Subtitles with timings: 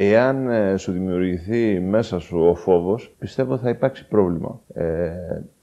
[0.00, 4.60] Εάν ε, σου δημιουργηθεί μέσα σου ο φόβος, πιστεύω θα υπάρξει πρόβλημα.
[4.74, 5.12] Ε,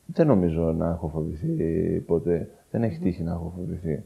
[0.06, 2.50] δεν νομίζω να έχω φοβηθεί ποτέ.
[2.72, 4.04] Δεν έχει τύχει να έχω φοβηθεί.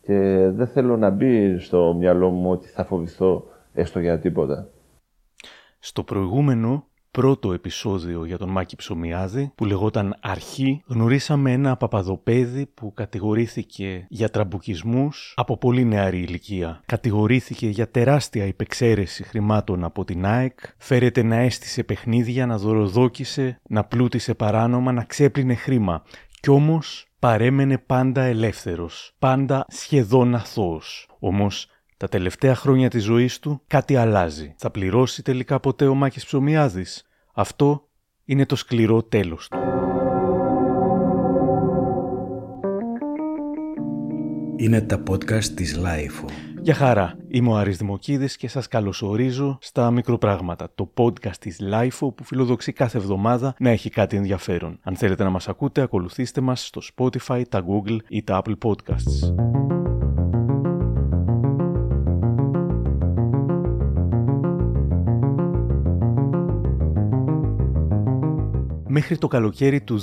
[0.00, 4.68] Και δεν θέλω να μπει στο μυαλό μου ότι θα φοβηθώ έστω για τίποτα.
[5.78, 12.92] Στο προηγούμενο πρώτο επεισόδιο για τον Μάκη Ψωμιάδη που λεγόταν Αρχή γνωρίσαμε ένα παπαδοπέδι που
[12.94, 16.82] κατηγορήθηκε για τραμπουκισμούς από πολύ νεαρή ηλικία.
[16.86, 23.84] Κατηγορήθηκε για τεράστια υπεξαίρεση χρημάτων από την ΑΕΚ, φέρεται να έστησε παιχνίδια, να δωροδόκησε, να
[23.84, 26.02] πλούτησε παράνομα, να ξέπλυνε χρήμα.
[26.40, 31.08] Κι όμως παρέμενε πάντα ελεύθερος, πάντα σχεδόν αθώος.
[31.18, 34.54] Όμως τα τελευταία χρόνια της ζωής του κάτι αλλάζει.
[34.56, 37.07] Θα πληρώσει τελικά ποτέ ο Μάκης Ψωμιάδης;
[37.38, 37.88] Αυτό
[38.24, 39.58] είναι το σκληρό τέλος του.
[44.56, 46.26] Είναι τα podcast της LiFO.
[46.62, 52.14] Γεια χαρά, είμαι ο Άρης Δημοκίδης και σας καλωσορίζω στα μικροπράγματα, το podcast της LiFO
[52.14, 54.78] που φιλοδοξεί κάθε εβδομάδα να έχει κάτι ενδιαφέρον.
[54.82, 59.34] Αν θέλετε να μας ακούτε, ακολουθήστε μας στο Spotify, τα Google ή τα Apple Podcasts.
[68.98, 70.02] Μέχρι το καλοκαίρι του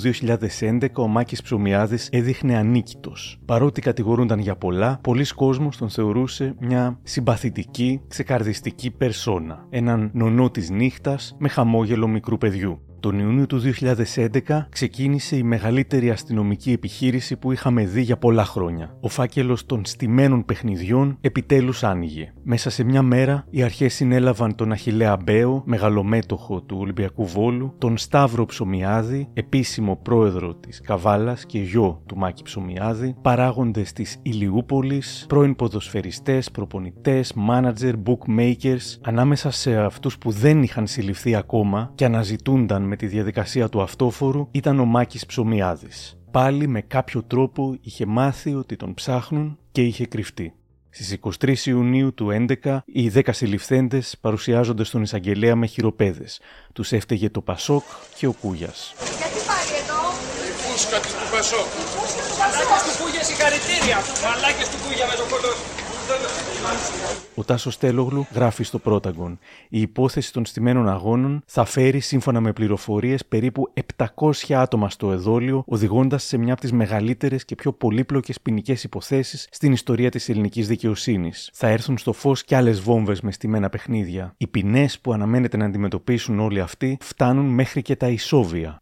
[0.60, 3.38] 2011 ο Μάκης Ψωμιάδης έδειχνε ανίκητος.
[3.44, 9.66] Παρότι κατηγορούνταν για πολλά, πολλοί κόσμος τον θεωρούσε μια συμπαθητική, ξεκαρδιστική περσόνα.
[9.70, 12.85] Έναν νονό της νύχτας με χαμόγελο μικρού παιδιού.
[13.06, 13.60] Τον Ιούνιο του
[14.44, 18.96] 2011 ξεκίνησε η μεγαλύτερη αστυνομική επιχείρηση που είχαμε δει για πολλά χρόνια.
[19.00, 22.32] Ο φάκελος των στημένων παιχνιδιών επιτέλους άνοιγε.
[22.42, 27.96] Μέσα σε μια μέρα οι αρχές συνέλαβαν τον Αχηλέα Μπέο, μεγαλομέτωχο του Ολυμπιακού Βόλου, τον
[27.96, 35.56] Σταύρο Ψωμιάδη, επίσημο πρόεδρο της Καβάλας και γιο του Μάκη Ψωμιάδη, παράγοντες της Ηλιούπολης, πρώην
[35.56, 42.95] ποδοσφαιριστές, προπονητές, μάνατζερ, bookmakers, ανάμεσα σε αυτούς που δεν είχαν συλληφθεί ακόμα και αναζητούνταν με
[42.96, 46.18] τη διαδικασία του αυτόφορου ήταν ο Μάκης Ψωμιάδης.
[46.30, 50.54] Πάλι με κάποιο τρόπο είχε μάθει ότι τον ψάχνουν και είχε κρυφτεί.
[50.90, 56.40] Στις 23 Ιουνίου του 2011, οι 10 συλληφθέντες παρουσιάζονται στον εισαγγελέα με χειροπέδες.
[56.72, 57.82] Τους έφταιγε το Πασόκ
[58.16, 58.94] και ο Κούγιας.
[58.98, 60.00] Γιατί πάλι εδώ;
[60.48, 61.68] Η φούσκα της του Πασόκ.
[62.38, 63.98] Μαλάκες του Κούγιας συγχαρητήρια.
[64.24, 65.85] Μαλάκες του Κούγια με το κοντό.
[67.38, 69.38] Ο Τάσος Τέλογλου γράφει στο Πρόταγκον.
[69.68, 75.62] Η υπόθεση των στημένων αγώνων θα φέρει, σύμφωνα με πληροφορίες, περίπου 700 άτομα στο εδόλιο,
[75.66, 80.68] οδηγώντας σε μια από τις μεγαλύτερες και πιο πολύπλοκες ποινικές υποθέσεις στην ιστορία της ελληνικής
[80.68, 81.50] δικαιοσύνης.
[81.52, 84.34] Θα έρθουν στο φως κι άλλες βόμβες με στημένα παιχνίδια.
[84.36, 88.80] Οι ποινές που αναμένεται να αντιμετωπίσουν όλοι αυτοί φτάνουν μέχρι και τα ισόβια.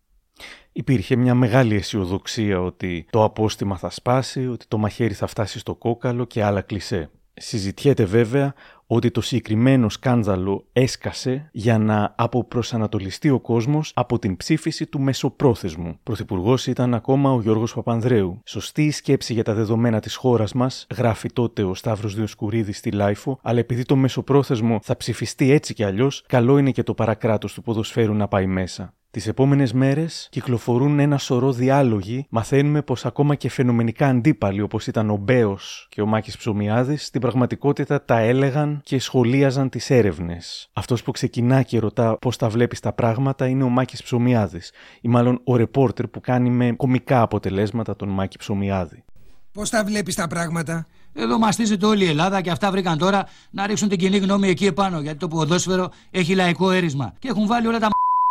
[0.72, 5.74] Υπήρχε μια μεγάλη αισιοδοξία ότι το απόστημα θα σπάσει, ότι το μαχαίρι θα φτάσει στο
[5.74, 7.10] κόκαλο και άλλα κλισέ.
[7.36, 8.54] Συζητιέται βέβαια
[8.86, 15.98] ότι το συγκεκριμένο σκάνδαλο έσκασε για να αποπροσανατολιστεί ο κόσμος από την ψήφιση του μεσοπρόθεσμου.
[16.02, 18.40] Πρωθυπουργός ήταν ακόμα ο Γιώργος Παπανδρέου.
[18.44, 22.90] Σωστή η σκέψη για τα δεδομένα της χώρας μας, γράφει τότε ο Σταύρος Διοσκουρίδης στη
[22.90, 27.54] LiFO, αλλά επειδή το μεσοπρόθεσμο θα ψηφιστεί έτσι κι αλλιώς, καλό είναι και το παρακράτος
[27.54, 28.94] του ποδοσφαίρου να πάει μέσα.
[29.14, 32.26] Τις επόμενες μέρες κυκλοφορούν ένα σωρό διάλογοι.
[32.30, 37.20] Μαθαίνουμε πως ακόμα και φαινομενικά αντίπαλοι όπως ήταν ο Μπέος και ο Μάκης Ψωμιάδης, στην
[37.20, 40.70] πραγματικότητα τα έλεγαν και σχολίαζαν τις έρευνες.
[40.72, 45.08] Αυτός που ξεκινά και ρωτά πώς τα βλέπεις τα πράγματα είναι ο Μάκης Ψωμιάδης, ή
[45.08, 49.04] μάλλον ο ρεπόρτερ που κάνει με κομικά αποτελέσματα τον Μάκη Ψωμιάδη.
[49.52, 53.66] Πώς τα βλέπεις τα πράγματα; Εδώ μαστίζεται όλη η Ελλάδα και αυτά βρήκαν τώρα να
[53.66, 55.00] ρίξουν την κοινή γνώμη εκεί επάνω.
[55.00, 57.14] Γιατί το ποδόσφαιρο έχει λαϊκό έρισμα.
[57.18, 57.88] Και έχουν βάλει όλα τα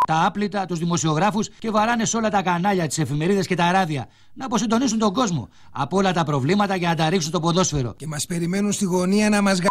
[0.08, 4.08] τα άπλυτα, τους δημοσιογράφους και βαράνε σε όλα τα κανάλια, τις εφημερίδες και τα ράδια.
[4.34, 7.94] Να αποσυντονίσουν τον κόσμο από όλα τα προβλήματα για να τα ρίξουν το ποδόσφαιρο.
[7.98, 9.68] Και μας περιμένουν στη γωνία να μας γα...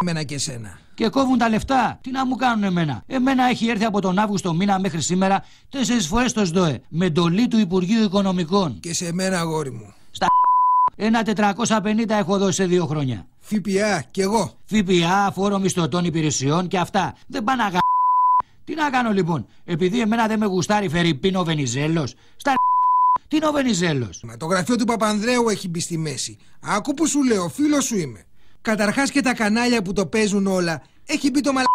[0.00, 0.78] εμένα και σένα.
[0.94, 1.98] Και κόβουν τα λεφτά.
[2.00, 3.02] Τι να μου κάνουν εμένα.
[3.06, 6.80] Εμένα έχει έρθει από τον Αύγουστο μήνα μέχρι σήμερα τέσσερις φορές το ΣΔΟΕ.
[6.88, 8.80] Με εντολή του Υπουργείου Οικονομικών.
[8.80, 9.94] Και σε μένα, αγόρι μου.
[10.10, 10.26] Στα
[10.96, 11.22] ένα
[11.66, 13.26] 450 έχω δώσει σε δύο χρόνια.
[13.38, 14.52] ΦΠΑ, κι εγώ.
[14.64, 17.14] ΦΠΑ, φόρο μισθωτών υπηρεσιών και αυτά.
[17.26, 17.70] Δεν πάνε να
[18.70, 22.14] τι να κάνω λοιπόν, επειδή εμένα δεν με γουστάρει Φερρυπίνο Βενιζέλος.
[22.36, 22.54] Στα
[23.28, 26.38] τι είναι ο Βενιζέλος; Μα το γραφείο του Παπανδρέου έχει μπει στη μέση.
[26.60, 28.24] Άκου που σου λέω, φίλος σου είμαι.
[28.62, 31.68] Καταρχάς και τα κανάλια που το παίζουν όλα, έχει μπει το μαλακ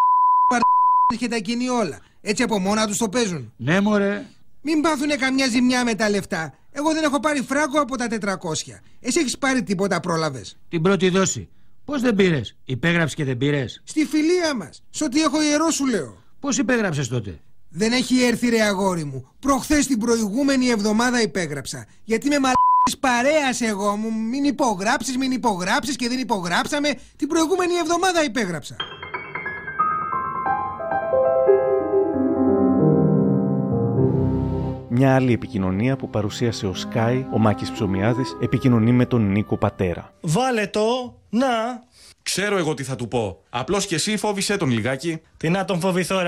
[1.17, 1.99] και τα κοινή όλα.
[2.21, 3.53] Έτσι από μόνα τους το παίζουν.
[3.57, 4.25] Ναι, μωρέ.
[4.61, 6.53] Μην πάθουνε καμιά ζημιά με τα λεφτά.
[6.71, 8.81] Εγώ δεν έχω πάρει φράγκο από τα 400.
[9.01, 10.57] Εσύ έχεις πάρει τίποτα, πρόλαβες.
[10.69, 11.49] Την πρώτη δόση.
[11.85, 14.83] Πώς δεν πήρες, υπέγραψες και δεν πήρες; Στη φιλία μας.
[14.89, 16.23] Σε ό,τι έχω ιερό σου λέω.
[16.45, 17.39] Πώς υπέγραψες τότε;
[17.69, 19.27] Δεν έχει έρθει ρε αγόρι μου.
[19.39, 21.85] Προχθές την προηγούμενη εβδομάδα υπέγραψα.
[22.03, 24.13] Γιατί με μαλάκι παρέας εγώ μου.
[24.13, 26.89] Μην υπογράψεις, μην υπογράψεις και δεν υπογράψαμε.
[27.15, 28.75] Την προηγούμενη εβδομάδα υπέγραψα.
[34.97, 40.13] Μια άλλη επικοινωνία που παρουσίασε ο Sky, ο Μάκης Ψωμιάδης, επικοινωνεί με τον Νίκο Πατέρα.
[40.21, 41.47] Βάλε το, να.
[42.23, 43.37] Ξέρω εγώ τι θα του πω.
[43.49, 45.21] Απλώς και εσύ φόβησε τον λιγάκι.
[45.37, 46.25] Τι να τον φοβηθώ, ρε.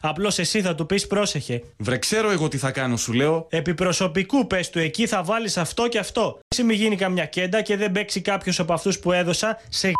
[0.00, 1.62] Απλώς εσύ θα του πεις πρόσεχε.
[1.76, 3.46] Βρε, ξέρω εγώ τι θα κάνω, σου λέω.
[3.50, 6.38] Επί προσωπικού πες του εκεί θα βάλεις αυτό και αυτό.
[6.48, 9.92] Εσύ μη γίνει καμιά κέντα και δεν παίξει κάποιος από αυτούς που έδωσα σε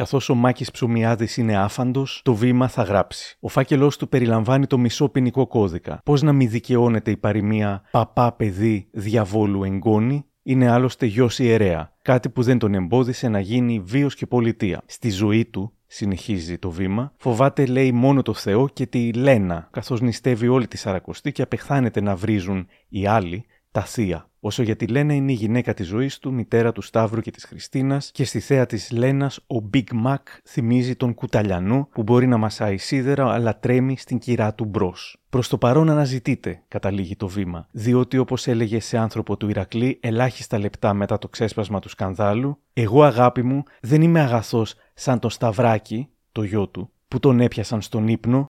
[0.00, 3.36] Καθώς ο Μάκης Ψωμιάδης είναι άφαντος, το βήμα θα γράψει.
[3.40, 6.00] Ο φάκελός του περιλαμβάνει το μισό ποινικό κώδικα.
[6.04, 11.92] Πώς να μην δικαιώνεται η παροιμία Παπά, παιδί, διαβόλου, εγγόνη, είναι άλλωστε γιος ιερέα.
[12.02, 14.82] Κάτι που δεν τον εμπόδισε να γίνει βίος και πολιτεία.
[14.86, 20.00] Στη ζωή του, συνεχίζει το βήμα, φοβάται λέει μόνο το Θεό και τη Λένα, καθώς
[20.00, 24.30] νηστεύει όλη τη Σαρακοστή και απεχθάνεται να βρίζουν οι άλλοι τα θεία.
[24.40, 27.44] Όσο για τη Λένα είναι η γυναίκα της ζωής του, μητέρα του Σταύρου και της
[27.44, 32.36] Χριστίνας, και στη θέα της Λένας ο Big Mac θυμίζει τον κουταλιανό που μπορεί να
[32.36, 35.20] μασάει σίδερα αλλά τρέμει στην κυρά του μπρος.
[35.30, 40.58] Προς το παρόν αναζητείτε, καταλήγει το βήμα, διότι όπως έλεγε σε άνθρωπο του Ηρακλή ελάχιστα
[40.58, 46.08] λεπτά μετά το ξέσπασμα του σκανδάλου, εγώ αγάπη μου δεν είμαι αγαθός σαν το Σταυράκι,
[46.32, 48.46] το γιο του, που τον έπιασαν στον ύπνο.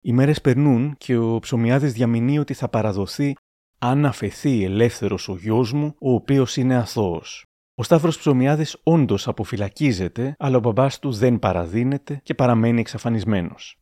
[0.00, 3.34] Οι μέρες περνούν και ο ψωμιάδης διαμηνύει ότι θα παραδοθεί
[3.78, 7.44] αν αφαιθεί ελεύθερος ο γιος μου, ο οποίος είναι αθώος.
[7.74, 13.78] Ο Σταύρος Ψωμιάδης όντως αποφυλακίζεται, αλλά ο μπαμπάς του δεν παραδίνεται και παραμένει εξαφανισμένος.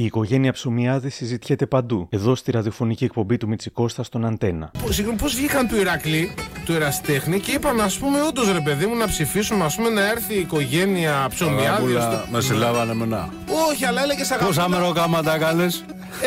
[0.00, 4.70] Η οικογένεια Ψωμιάδη συζητιέται παντού, εδώ στη ραδιοφωνική εκπομπή του Μιτσικώστα στον Αντένα.
[4.88, 8.96] Συγγνώμη, πώς βγήκαν του Ηρακλή, του Εραστέχνη και είπαν, ας πούμε, όντως ρε παιδί μου
[8.96, 11.84] να ψηφίσουμε, ας πούμε, να έρθει η οικογένεια Ψωμιάδης.
[11.84, 13.28] Πουλα, με συλλάβανε μενά.
[13.70, 14.46] Όχι, αλλά έλεγε αγαπητά.
[14.46, 15.84] Πόσα μεροκάματα έκανες;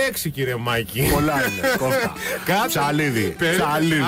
[0.08, 1.10] Έξι, κύριε Μάκη.
[1.14, 1.76] Πολλά είναι.
[1.78, 2.14] Κόφτα.
[2.46, 2.68] Κάτσε.
[2.68, 3.36] Ψαλίδι.
[3.58, 4.04] Ψαλίδι.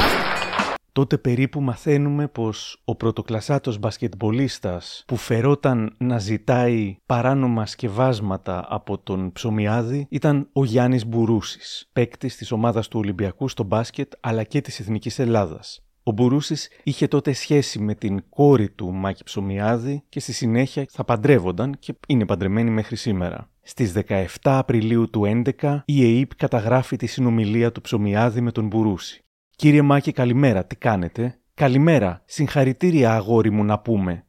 [0.95, 9.31] Τότε περίπου μαθαίνουμε πως ο πρωτοκλασσάτος μπασκετμπολίστας που φερόταν να ζητάει παράνομα σκευάσματα από τον
[9.31, 14.79] Ψωμιάδη ήταν ο Γιάννης Μπουρούσης, παίκτης της ομάδας του Ολυμπιακού στο μπάσκετ αλλά και της
[14.79, 15.85] Εθνικής Ελλάδας.
[16.03, 21.03] Ο Μπουρούσης είχε τότε σχέση με την κόρη του Μάκη Ψωμιάδη και στη συνέχεια θα
[21.03, 23.49] παντρεύονταν και είναι παντρεμένοι μέχρι σήμερα.
[23.61, 29.24] Στις 17 Απριλίου του 11 η ΕΕΠ καταγράφει τη συνομιλία του Ψωμιάδη με τον Μπουρούση.
[29.55, 34.25] Κύριε Μάκη, καλημέρα, τι κάνετε; Καλημέρα, συγχαρητήρια αγόρι μου να πούμε.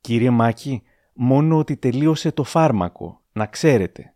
[0.00, 0.82] Κύριε Μάκη,
[1.14, 4.14] μόνο ότι τελείωσε το φάρμακο, να ξέρετε.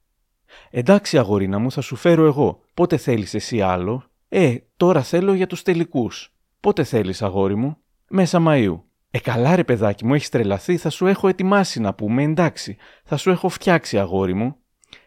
[0.71, 2.61] Εντάξει αγορίνα μου, θα σου φέρω εγώ.
[2.75, 6.35] Πότε θέλεις εσύ άλλο; Ε, τώρα θέλω για τους τελικούς.
[6.61, 7.77] Πότε θέλεις αγόρι μου;
[8.09, 8.81] Μέσα Μαΐου.
[9.11, 12.77] Ε, καλά ρε παιδάκι μου, έχεις τρελαθεί, θα σου έχω ετοιμάσει να πούμε, εντάξει.
[13.05, 14.57] Θα σου έχω φτιάξει αγόρι μου.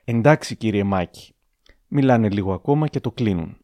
[0.04, 1.36] Εντάξει κύριε Μάκη.
[1.88, 3.58] Μιλάνε λίγο ακόμα και το κλείνουν.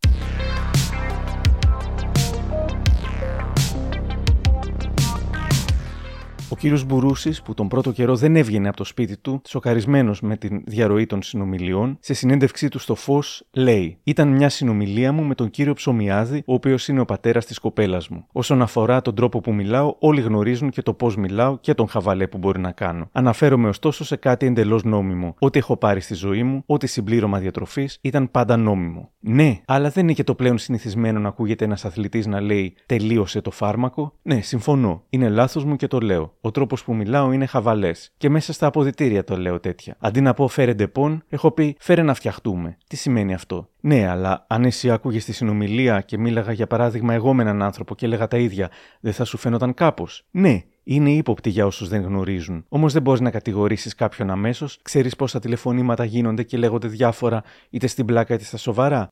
[6.52, 10.38] Ο κύριος Μπουρούσης, που τον πρώτο καιρό δεν έβγαινε από το σπίτι του, σοκαρισμένος με
[10.38, 15.36] την διαρροή των συνομιλιών, σε συνέντευξή του στο Φως λέει: Ήταν μια συνομιλία μου με
[15.36, 18.26] τον κύριο Ψωμιάδη, ο οποίος είναι ο πατέρας της κοπέλας μου.
[18.32, 22.28] Όσον αφορά τον τρόπο που μιλάω, όλοι γνωρίζουν και το πώς μιλάω και τον χαβαλέ
[22.28, 23.10] που μπορεί να κάνω.
[23.12, 25.36] Αναφέρομαι ωστόσο σε κάτι εντελώς νόμιμο.
[25.40, 29.12] Ό,τι έχω πάρει στη ζωή μου, ό,τι συμπλήρωμα διατροφής ήταν πάντα νόμιμο.
[29.20, 33.42] Ναι, αλλά δεν είναι και το πλέον συνηθισμένο να ακούγεται ένας αθλητής να λέει Τελείωσε
[33.42, 34.14] το φάρμακο.
[34.22, 35.04] Ναι, συμφωνώ.
[35.10, 36.34] Είναι λάθος μου και το λέω.
[36.42, 38.12] Ο τρόπος που μιλάω είναι χαβαλές.
[38.18, 39.96] Και μέσα στα αποδυτήρια το λέω τέτοια.
[40.00, 42.78] Αντί να πω φέρε Depon, έχω πει φέρε να φτιαχτούμε.
[42.88, 47.34] Τι σημαίνει αυτό; Ναι, αλλά αν εσύ άκουγες τη συνομιλία και μίλαγα για παράδειγμα εγώ
[47.34, 50.26] με έναν άνθρωπο και έλεγα τα ίδια, δεν θα σου φαίνονταν κάπως.
[50.32, 52.66] Ναι, είναι ύποπτη για όσους δεν γνωρίζουν.
[52.70, 57.88] Όμως δεν μπορείς να κατηγορήσεις κάποιον αμέσως, ξέρεις πόσα τηλεφωνήματα γίνονται και λέγονται διάφορα είτε
[57.88, 59.08] στην πλάκα είτε στα σοβαρά.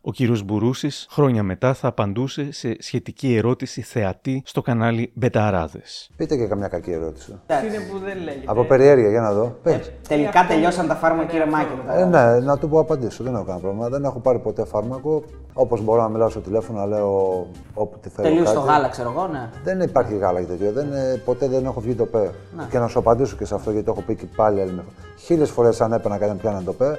[0.00, 6.10] Ο κύριος Μπουρούσης χρόνια μετά θα απαντούσε σε σχετική ερώτηση θεατή στο κανάλι Μπεταράδες.
[6.16, 7.40] Πείτε και καμιά κακή ερώτηση.
[7.48, 8.44] είναι που δεν λέγεται.
[8.46, 9.56] Από περιέργεια, για να δω.
[9.62, 9.92] Πες.
[10.08, 11.72] Τελικά τελειώσαν τα φάρμακα, κύριε Μάκη.
[11.88, 13.24] Ε, ναι, να του πω απαντήσω.
[13.24, 13.88] Δεν έχω κανένα πρόβλημα.
[13.88, 15.22] Δεν έχω πάρει ποτέ φάρμακο.
[15.52, 18.28] Όπως μπορώ να μιλάω στο τηλέφωνο, να λέω όπου τη θέλω.
[18.28, 18.66] Τελείωσε κάτι.
[18.66, 19.50] το γάλα, ξέρω εγώ, ναι.
[19.64, 20.72] Δεν υπάρχει γάλα και τέτοιο.
[20.72, 22.30] Δεν, ε, ποτέ δεν έχω βγει το ΠΕ.
[22.56, 22.66] Ναι.
[22.70, 24.82] Και να σου απαντήσω και σε αυτό γιατί το έχω πει και πάλι άλλη
[25.18, 26.98] Χίλιες φορές αν έπαιρνα κάτι πιάνει το ΠΕ.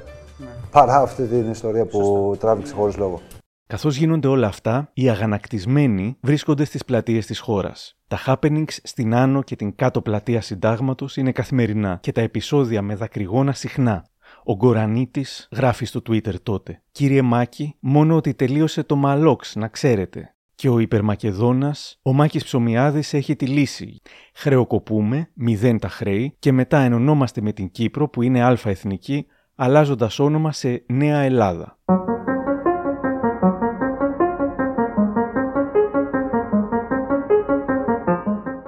[0.71, 3.21] Παρά αυτή την ιστορία που τράβηξε χωρίς λόγο.
[3.67, 7.97] Καθώς γίνονται όλα αυτά, οι αγανακτισμένοι βρίσκονται στις πλατείες της χώρας.
[8.07, 12.95] Τα happenings στην άνω και την κάτω πλατεία συντάγματος είναι καθημερινά και τα επεισόδια με
[12.95, 14.05] δακρυγόνα συχνά.
[14.43, 20.33] Ο Γκορανίτης γράφει στο Twitter τότε «Κύριε Μάκη, μόνο ότι τελείωσε το μαλόξ, να ξέρετε».
[20.55, 24.01] Και ο υπερμακεδόνας, ο Μάκης Ψωμιάδης έχει τη λύση.
[24.33, 29.25] Χρεοκοπούμε, μηδέν τα χρέη και μετά ενωνόμαστε με την Κύπρο που είναι αλφα εθνική,
[29.61, 31.77] αλλάζοντας όνομα σε Νέα Ελλάδα.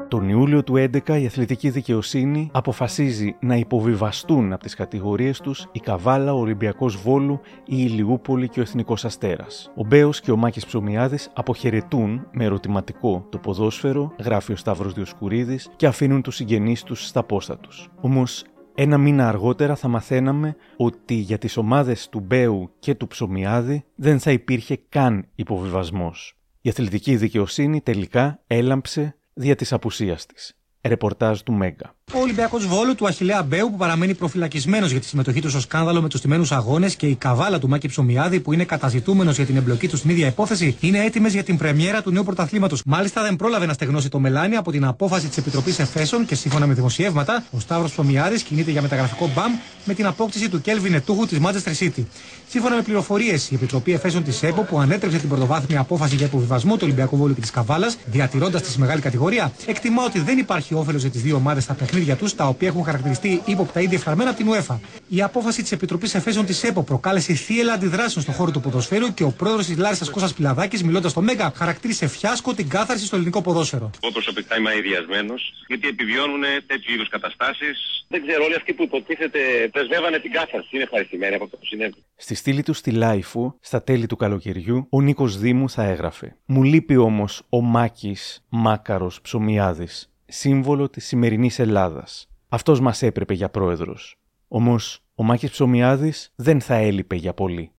[0.08, 5.68] Τον Ιούλιο Σεπτέμβριο του 2011 η αθλητική δικαιοσύνη αποφασίζει να υποβιβαστούν από τις κατηγορίες τους
[5.72, 9.72] η Καβάλα, ο Ολυμπιακός Βόλου, η Ηλιούπολη και ο Εθνικός Αστέρας.
[9.76, 15.70] Ο Μπέος και ο Μάκης Ψωμιάδης αποχαιρετούν με ερωτηματικό το ποδόσφαιρο, γράφει ο Σταύρος Διοσκουρίδης
[15.76, 17.90] και αφήνουν τους συγγενείς τους στα πόστα τους.
[18.02, 18.44] Όμως
[18.82, 24.20] ένα μήνα αργότερα θα μαθαίναμε ότι για τις ομάδες του Μπέου και του Ψωμιάδη δεν
[24.20, 26.38] θα υπήρχε καν υποβιβασμός.
[26.62, 30.58] Η αθλητική δικαιοσύνη τελικά έλαμψε δια της απουσίας της.
[30.82, 31.96] Ρεπορτάζ του Μέγκα.
[32.13, 36.01] Ο Ολυμπιακός Βόλου του Αχηλέα Μπέου που παραμένει προφυλακισμένος για τη συμμετοχή του στο σκάνδαλο
[36.01, 39.58] με τους τιμένου αγώνες και η καβάλα του Μάκη Ψωμιάδη που είναι καταζητούμενος για την
[39.58, 42.82] εμπλοκή του στην ίδια υπόθεση είναι έτοιμες για την πρεμιέρα του νέου πρωταθλήματος.
[42.86, 46.68] Μάλιστα δεν πρόλαβε να στεγνώσει το μελάνι από την απόφαση της Επιτροπής Εφέσεων και σύμφωνα
[46.68, 49.51] με δημοσιεύματα ο Σταύρος Ψωμιάδης κινείται για μεταγραφικό μπαμ
[49.86, 52.03] με την απόκτηση του Κέλβιν Ετούχου της Manchester City.
[52.50, 56.74] Σύμφωνα με πληροφορίες, η Επιτροπή Εφέσεων της ΕΠΟ που ανέτρεψε την πρωτοβάθμια απόφαση για υποβιβασμό
[56.74, 61.01] του Ολυμπιακού Βόλου και της Καβάλας, διατηρώντας τη μεγάλη κατηγορία, εκτιμά ότι δεν υπάρχει όφελος
[61.01, 64.39] για τις δύο ομάδες στα παιχνίδια τους, τα οποία έχουν χαρακτηριστεί ύποπτα ή διεφθαρμένα από
[64.39, 64.79] την UEFA.
[65.08, 69.24] Η απόφαση της Επιτροπής Εφέσεων της ΕΠΟ προκάλεσε θύελα αντιδράσεων στον χώρο του ποδοσφαίρου και
[69.24, 73.41] ο πρόεδρος της Λάρισας Κώστας Πιλαδάκης, μιλώντας στο Μέγκα, χαρακτήρισε φιάσκο την κάθαρση στο ελληνικό
[73.41, 73.89] ποδόσφαιρο.
[74.03, 78.05] Εγώ προσωπικά είμαι αειδιασμένος, γιατί επιβιώνουν τέτοιου είδους καταστάσεις.
[78.08, 79.39] Δεν ξέρω, όλοι αυτοί που υποτίθεται
[79.72, 80.70] πρεσβεύανε την κάθαρση.
[80.72, 82.03] Είναι ευχαριστημένοι από αυτό που συνέβη.
[82.15, 86.36] Στη στήλη τους στη Λάιφου, στα τέλη του καλοκαιριού, ο Νίκος Δήμου θα έγραφε.
[86.46, 92.30] Μου λείπει όμως ο Μάκης Μάκαρος Ψωμιάδης, σύμβολο της σημερινής Ελλάδας.
[92.50, 94.20] Αυτός μας έπρεπε για πρόεδρος.
[94.48, 97.72] Όμως, ο Μάκης Ψωμιάδης δεν θα έλειπε για πολύ.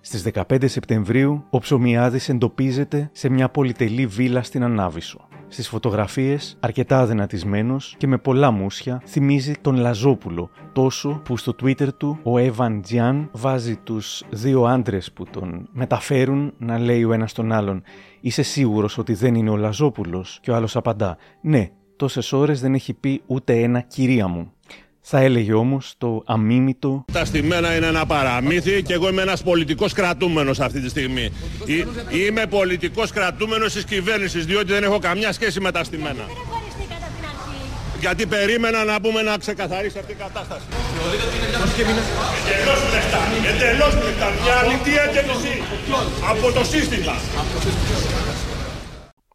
[0.00, 5.28] Στις 15 Σεπτεμβρίου, ο Ψωμιάδης εντοπίζεται σε μια πολυτελή βίλα στην Ανάβησο.
[5.50, 11.94] Στις φωτογραφίες, αρκετά αδυνατισμένος και με πολλά μουσια, θυμίζει τον Λαζόπουλο, τόσο που στο Twitter
[11.96, 17.32] του ο Εύαν Τζιάν βάζει τους δύο άντρες που τον μεταφέρουν να λέει ο ένας
[17.32, 17.82] τον άλλον:
[18.20, 22.74] Είσαι σίγουρος ότι δεν είναι ο Λαζόπουλος, και ο άλλος απαντά: Ναι, τόσες ώρες δεν
[22.74, 24.52] έχει πει ούτε ένα κυρία μου.
[25.00, 27.04] Θα έλεγε όμως το αμίμητο.
[27.12, 31.32] Τα στημένα είναι ένα παραμύθι και εγώ είμαι ένας πολιτικός κρατούμενος αυτή τη στιγμή.
[32.26, 36.26] Είμαι πολιτικός κρατούμενος της κυβέρνησης, διότι δεν έχω καμιά σχέση με τα στημένα.
[38.00, 40.64] Γιατί περίμενα να πούμε να ξεκαθαρίσει αυτή η κατάσταση.
[42.50, 43.20] Εντελώς λεφτά.
[43.50, 44.28] Εντελώς λεφτά.
[44.42, 45.62] Μια αλήθεια και μισή.
[46.30, 47.14] Από το σύστημα.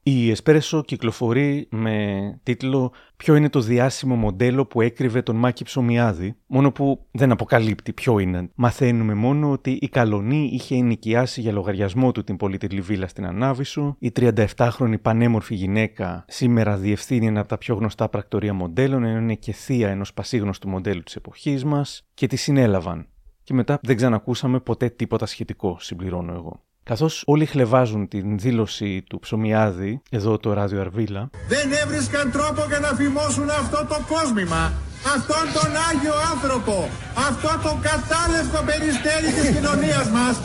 [0.06, 6.36] Η Εσπρέσο κυκλοφορεί με τίτλο «Ποιο είναι το διάσημο μοντέλο που έκρυβε τον Μάκη Ψωμιάδη»,
[6.46, 8.50] μόνο που δεν αποκαλύπτει ποιο είναι.
[8.56, 13.96] Μαθαίνουμε μόνο ότι η Καλονή είχε ενοικιάσει για λογαριασμό του την πολύτελη βίλα στην Ανάβησο,
[14.00, 19.36] η 37χρονη πανέμορφη γυναίκα σήμερα διευθύνει ένα από τα πιο γνωστά πρακτορία μοντέλων, ενώ είναι
[19.36, 23.08] και θεία ενός πασίγνωστου μοντέλου της εποχής μας και τη συνέλαβαν.
[23.44, 26.62] Και μετά δεν ξανακούσαμε ποτέ τίποτα σχετικό, συμπληρώνω εγώ.
[26.84, 31.30] Καθώς όλοι χλεβάζουν την δήλωση του Ψωμιάδη, εδώ το ράδιο Αρβίλα.
[31.48, 34.74] Δεν έβρισκαν τρόπο για να φημώσουν αυτό το κόσμημα.
[35.16, 36.90] Αυτόν τον Άγιο άνθρωπο.
[37.28, 40.36] Αυτό το κατάλευκο περιστέρι της κοινωνίας μας.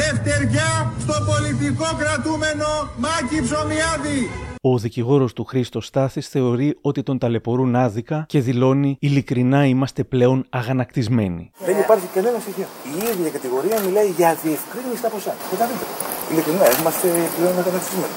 [0.00, 0.72] Λευτεριά
[1.04, 2.68] στο πολιτικό κρατούμενο
[3.04, 4.43] Μάκη Ψωμιάδη.
[4.66, 10.46] Ο δικηγόρος του Χρήστο Στάθης θεωρεί ότι τον ταλαιπωρούν άδικα και δηλώνει «Ειλικρινά είμαστε πλέον
[10.50, 11.50] αγανακτισμένοι».
[11.58, 12.66] Δεν υπάρχει κανένα στοιχείο.
[12.84, 15.34] Η ίδια κατηγορία μιλάει για διευκρίνηση στα ποσά.
[15.50, 15.86] Καταλαβαίνετε.
[16.32, 18.12] Ειλικρινά είμαστε πλέον αγανακτισμένοι.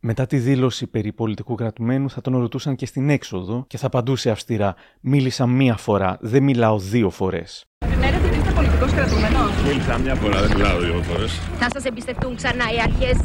[0.00, 4.30] Μετά τη δήλωση περί πολιτικού κρατουμένου θα τον ρωτούσαν και στην έξοδο και θα απαντούσε
[4.30, 7.66] αυστηρά «Μίλησα μία φορά, δεν μιλάω δύο φορές».
[7.78, 9.50] Επιμένετε ότι είστε πολιτικός κρατούμενος.
[9.66, 11.32] Μίλησα μια φορά, δεν μιλάω δύο φορές.
[11.58, 13.18] Θα σας εμπιστευτούν ξανά οι αρχές,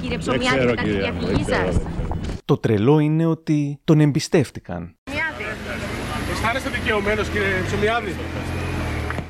[0.00, 1.72] κύριε Ψωμιάδη, ξέρω, μετά τη κυρία μου, διαφυγή δεν ξέρω.
[1.72, 2.44] σα.
[2.50, 4.80] Το τρελό είναι ότι τον εμπιστεύτηκαν.
[6.32, 8.12] Αισθάνεστε δικαιωμένος, κύριε Ψωμιάδη;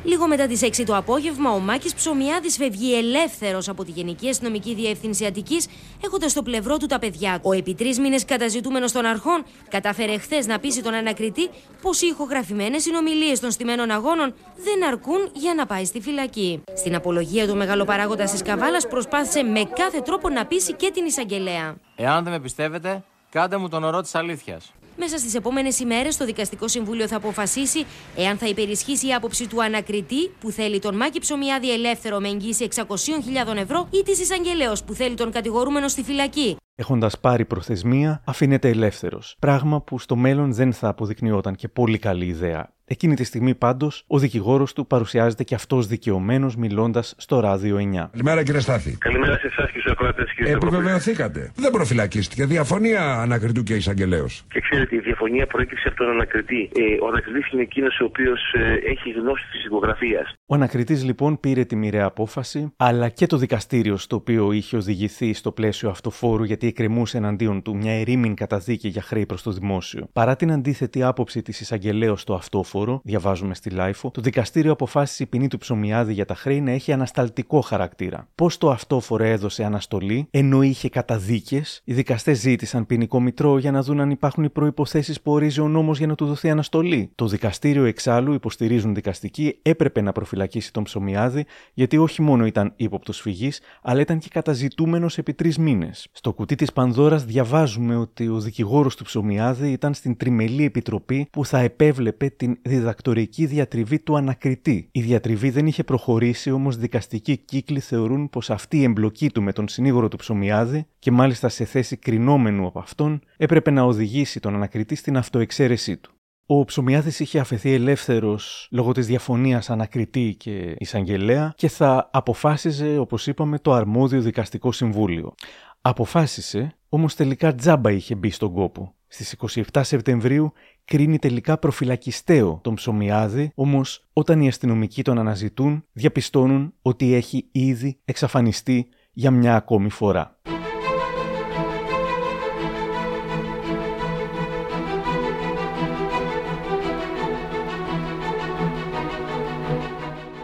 [0.05, 4.75] Λίγο μετά τις 6 το απόγευμα, ο Μάκης Ψωμιάδης φεύγει ελεύθερος από τη Γενική Αστυνομική
[4.75, 5.67] Διεύθυνση Αττικής,
[6.05, 7.39] έχοντας στο πλευρό του τα παιδιά.
[7.43, 11.49] Ο επί τρει μήνες καταζητούμενος των αρχών κατάφερε χθες να πείσει τον ανακριτή
[11.83, 16.63] πως οι ηχογραφημένες συνομιλίες των στημένων αγώνων δεν αρκούν για να πάει στη φυλακή.
[16.75, 21.77] Στην απολογία του μεγαλοπαράγοντας της Καβάλας προσπάθησε με κάθε τρόπο να πείσει και την εισαγγελέα.
[21.97, 24.73] Εάν δεν με πιστεύετε, κάντε μου τον ορό της αλήθειας.
[25.03, 27.85] Μέσα στις επόμενες ημέρες, το Δικαστικό Συμβούλιο θα αποφασίσει
[28.17, 32.69] εάν θα υπερισχύσει η άποψη του ανακριτή που θέλει τον Μάκη Ψωμιάδη ελεύθερο με εγγύηση
[32.75, 36.57] 600.000 ευρώ ή της εισαγγελέως που θέλει τον κατηγορούμενο στη φυλακή.
[36.75, 39.37] Έχοντας πάρει προθεσμία, αφήνεται ελεύθερος.
[39.39, 42.73] Πράγμα που στο μέλλον δεν θα αποδεικνυόταν και πολύ καλή ιδέα.
[42.93, 48.09] Εκείνη τη στιγμή πάντως, ο δικηγόρος του παρουσιάζεται και αυτός δικαιωμένος μιλώντας στο ράδιο 9.
[48.11, 48.97] Καλημέρα κύριε Στάθη.
[48.99, 50.79] Καλημέρα σε εσάς και στου ακροατέ, κύριε Σταυρόπουλε.
[50.79, 51.53] Επιβεβαιωθήκατε.
[51.55, 52.47] Δεν προφυλακίστηκε.
[52.47, 54.45] Διαφωνία ανακριτού και εισαγγελέως.
[54.53, 56.71] Και ξέρετε, η διαφωνία προέκυψε από τον ανακριτή.
[56.75, 58.41] Ε, ο ανακριτής είναι εκείνος ο οποίος
[58.87, 60.35] έχει γνώση της δικογραφίας.
[60.47, 65.35] Ο ανακριτής λοιπόν πήρε τη μοιραία απόφαση, αλλά και το δικαστήριο στο οποίο είχε οδηγηθεί
[65.35, 70.09] στο πλαίσιο αυτοφόρου γιατί εκκρεμούσε εναντίον του μια ερήμην καταδίκη για χρέη προς το δημόσιο.
[70.13, 75.27] Παρά την αντίθετη άποψη της εισαγγελέως στο αυτόφορο, διαβάζουμε στη LiFO, το δικαστήριο αποφάσισε η
[75.27, 78.29] ποινή του Ψωμιάδη για τα χρέη να έχει ανασταλτικό χαρακτήρα.
[78.35, 83.83] Πώς το αυτόφορο έδωσε αναστολή, ενώ είχε καταδίκες, οι δικαστές ζήτησαν ποινικό μητρώο για να
[83.83, 87.11] δουν αν υπάρχουν οι προϋποθέσεις που ορίζει ο νόμος για να του δοθεί αναστολή.
[87.15, 93.21] Το δικαστήριο εξάλλου, υποστηρίζουν δικαστικοί, έπρεπε να προφυλακίσει τον Ψωμιάδη, γιατί όχι μόνο ήταν ύποπτος
[93.21, 96.09] φυγής, αλλά ήταν και καταζητούμενος επί τρεις μήνες.
[96.13, 101.45] Στο κουτί της Πανδώρας διαβάζουμε ότι ο δικηγόρος του ψωμιάδη ήταν στην τριμελή επιτροπή που
[101.45, 104.89] θα επέβλεπε την διδακτορική διατριβή του ανακριτή.
[104.93, 109.53] Η διατριβή δεν είχε προχωρήσει, όμως δικαστικοί κύκλοι θεωρούν πως αυτή η εμπλοκή του με
[109.53, 114.55] τον συνήγορο του ψωμιάδη και μάλιστα σε θέση κρινόμενου από αυτόν έπρεπε να οδηγήσει τον
[114.55, 116.15] ανακριτή στην αυτοεξαίρεσή του.
[116.47, 123.27] Ο Ψωμιάδης είχε αφαιθεί ελεύθερος λόγω της διαφωνίας ανακριτή και εισαγγελέα και θα αποφάσιζε, όπως
[123.27, 125.35] είπαμε, το αρμόδιο δικαστικό συμβούλιο.
[125.81, 128.95] Αποφάσισε, όμως τελικά τζάμπα είχε μπει στον κόπο.
[129.09, 129.37] Στις
[129.73, 130.53] 27 Σεπτεμβρίου
[130.91, 137.99] κρίνει τελικά προφυλακιστέο τον Ψωμιάδη, όμως όταν οι αστυνομικοί τον αναζητούν, διαπιστώνουν ότι έχει ήδη
[138.05, 140.39] εξαφανιστεί για μια ακόμη φορά.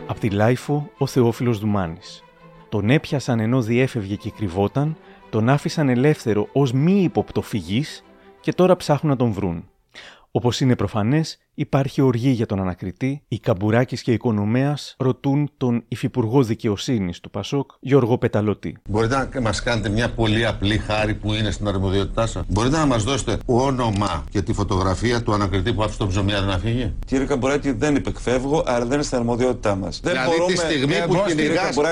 [0.06, 2.24] Απ' τη LiFO ο Θεόφιλος Δουμάνης.
[2.68, 4.96] Τον έπιασαν ενώ διέφευγε και κρυβόταν,
[5.30, 8.04] τον άφησαν ελεύθερο ως μη υποπτοφυγής
[8.40, 9.70] και τώρα ψάχνουν να τον βρουν.
[10.36, 13.22] Όπως είναι προφανές, υπάρχει οργή για τον ανακριτή.
[13.28, 18.76] Οι Καμπουράκης και οι Οικονομέας ρωτούν τον Υφυπουργό Δικαιοσύνης του Πασόκ, Γιώργο Πεταλωτή.
[18.88, 22.86] Μπορείτε να μας κάνετε μια πολύ απλή χάρη που είναι στην αρμοδιότητά σας; Μπορείτε να
[22.86, 27.26] μας δώσετε όνομα και τη φωτογραφία του ανακριτή που άφησε τον ψωμιάδι να φύγει; Κύριε
[27.26, 30.00] Καμπουράκη, δεν υπεκφεύγω, αλλά δεν είναι στην αρμοδιότητά μας.
[30.02, 31.16] Δηλαδή τη στιγμή που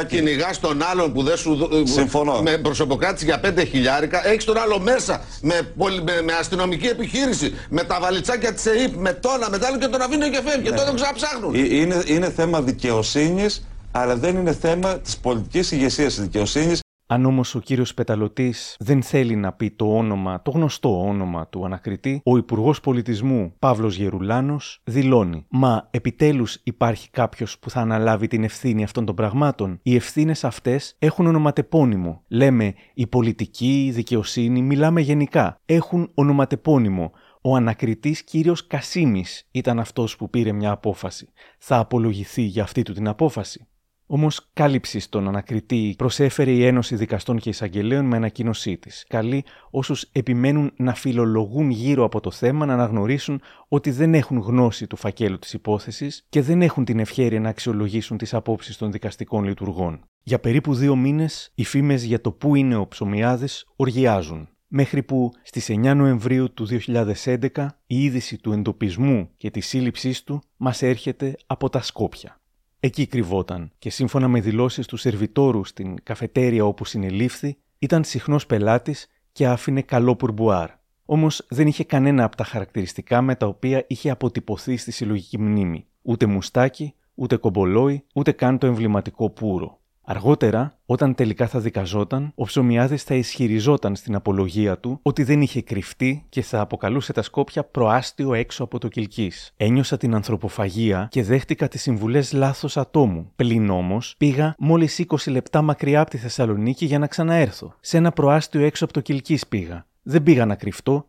[0.09, 1.69] κυνηγά τον άλλον που δεν σου.
[1.85, 2.43] Συμφωνώ.
[2.43, 7.83] Με προσωποκράτη για 5 χιλιάρικα, έχεις τον άλλο μέσα με, με, με αστυνομική επιχείρηση, με
[7.83, 10.63] τα βαλιτσάκια της ΕΕΠ, με τόνα, μετά και τον αφήνει και φεύγει.
[10.63, 10.77] Και Ναι.
[10.77, 11.55] τότε τον ξαναψάχνουν.
[11.55, 16.79] Ε, Είναι, είναι θέμα δικαιοσύνης, αλλά δεν είναι θέμα της πολιτικής ηγεσίας της δικαιοσύνης.
[17.07, 21.65] Αν όμως ο κύριος Πεταλωτής δεν θέλει να πει το όνομα, το γνωστό όνομα του
[21.65, 28.45] ανακριτή, ο Υπουργός Πολιτισμού Παύλος Γερουλάνος δηλώνει: Μα επιτέλους υπάρχει κάποιος που θα αναλάβει την
[28.45, 29.79] ευθύνη αυτών των πραγμάτων.
[29.83, 32.23] Οι ευθύνες αυτές έχουν ονοματεπώνυμο.
[32.29, 35.61] Λέμε η πολιτική, η δικαιοσύνη, μιλάμε γενικά.
[35.67, 37.13] Έχουν ονοματεπώνυμο.
[37.47, 41.29] Ο ανακριτής κύριος Κασίμης ήταν αυτός που πήρε μια απόφαση.
[41.59, 43.67] Θα απολογηθεί για αυτή του την απόφαση.
[44.07, 49.05] Όμως, κάλυψης στον ανακριτή προσέφερε η Ένωση Δικαστών και Εισαγγελέων με ανακοίνωσή της.
[49.09, 54.87] Καλεί όσους επιμένουν να φιλολογούν γύρω από το θέμα να αναγνωρίσουν ότι δεν έχουν γνώση
[54.87, 59.45] του φακέλου της υπόθεσης και δεν έχουν την ευχαίρεια να αξιολογήσουν τις απόψεις των δικαστικών
[59.45, 60.05] λειτουργών.
[60.23, 64.49] Για περίπου δύο μήνες, οι φήμες για το πού είναι ο Ψωμιάδης οργιάζουν.
[64.77, 70.43] Μέχρι που στις 9 Νοεμβρίου του 2011 η είδηση του εντοπισμού και της σύλληψής του
[70.57, 72.41] μας έρχεται από τα Σκόπια.
[72.81, 79.07] Εκεί κρυβόταν και σύμφωνα με δηλώσεις του σερβιτόρου στην καφετέρια όπου συνελήφθη, ήταν συχνός πελάτης
[79.33, 80.71] και άφηνε καλό πουρμπουάρ.
[81.05, 85.87] Όμως δεν είχε κανένα από τα χαρακτηριστικά με τα οποία είχε αποτυπωθεί στη συλλογική μνήμη.
[86.03, 89.81] Ούτε μουστάκι, ούτε κομπολόι, ούτε καν το εμβληματικό πουρο.
[90.07, 95.63] Αργότερα, όταν τελικά θα δικαζόταν, ο Ψωμιάδης θα ισχυριζόταν στην απολογία του ότι δεν είχε
[95.63, 99.53] κρυφτεί και θα αποκαλούσε τα Σκόπια προάστιο έξω από το Κιλκής.
[99.57, 103.33] Ένιωσα την ανθρωποφαγία και δέχτηκα τις συμβουλές λάθος ατόμου.
[103.37, 107.75] Πλην όμως, πήγα μόλις 20 λεπτά μακριά από τη Θεσσαλονίκη για να ξαναέρθω.
[107.81, 109.87] Σε ένα προάστιο έξω από το Κιλκής πήγα.
[110.03, 111.09] Δεν πήγα να κρυφτώ.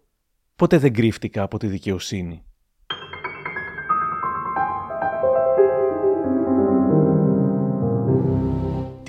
[0.55, 2.43] Ποτέ δεν κρύφτηκα από τη δικαιοσύνη.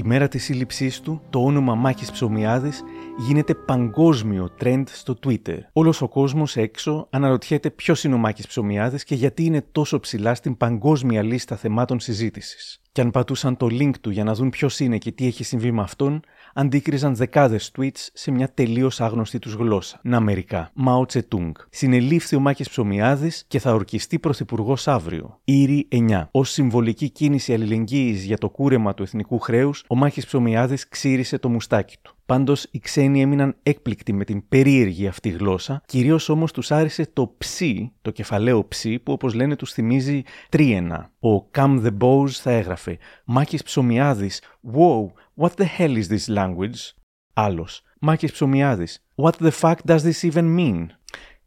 [0.06, 2.82] Μέρα της σύλληψής του, το όνομα Μάκης Ψωμιάδης
[3.18, 5.58] γίνεται παγκόσμιο trend στο Twitter.
[5.72, 10.34] Όλος ο κόσμος έξω αναρωτιέται ποιος είναι ο Μάκης Ψωμιάδης και γιατί είναι τόσο ψηλά
[10.34, 12.80] στην παγκόσμια λίστα θεμάτων συζήτησης.
[12.92, 15.72] Και αν πατούσαν το link του για να δουν ποιος είναι και τι έχει συμβεί
[15.72, 16.20] με αυτόν,
[16.54, 20.00] αντίκριζαν δεκάδες tweets σε μια τελείως άγνωστη τους γλώσσα.
[20.02, 20.70] Να μερικά.
[20.74, 21.54] Μάο Τσετούγκ.
[21.70, 25.40] Συνελήφθη ο Μάκης Ψωμιάδης και θα ορκιστεί πρωθυπουργός αύριο.
[25.44, 26.28] Ήρη 9.
[26.30, 31.48] Ω συμβολική κίνηση αλληλεγγύης για το κούρεμα του εθνικού χρέους, ο Μάκης Ψωμιάδης ξύρισε το
[31.48, 32.15] μουστάκι του.
[32.26, 37.34] Πάντως οι ξένοι έμειναν έκπληκτοι με την περίεργη αυτή γλώσσα, κυρίως όμως τους άρεσε το
[37.38, 41.12] ψι, το κεφαλαίο ψι, που όπως λένε τους θυμίζει τρίενα.
[41.20, 44.42] Ο Cam the Bows θα έγραφε Μάκης Ψωμιάδης,
[44.74, 45.06] Wow,
[45.42, 46.94] what the hell is this language?
[47.32, 47.82] Άλλος.
[48.00, 50.86] Μάκης Ψωμιάδης, What the fuck does this even mean?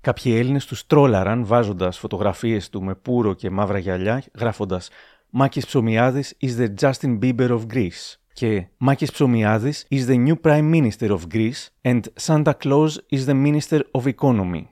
[0.02, 4.90] Κάποιοι Έλληνες τους τρόλαραν βάζοντας φωτογραφίες του με πουρο και μαύρα γυαλιά, γράφοντας
[5.30, 8.19] Μάκης Ψωμιάδης is the Justin Bieber of Greece.
[8.39, 13.35] Και Μάκης Ψωμιάδης is the new Prime Minister of Greece and Santa Claus is the
[13.35, 14.69] Minister of Economy.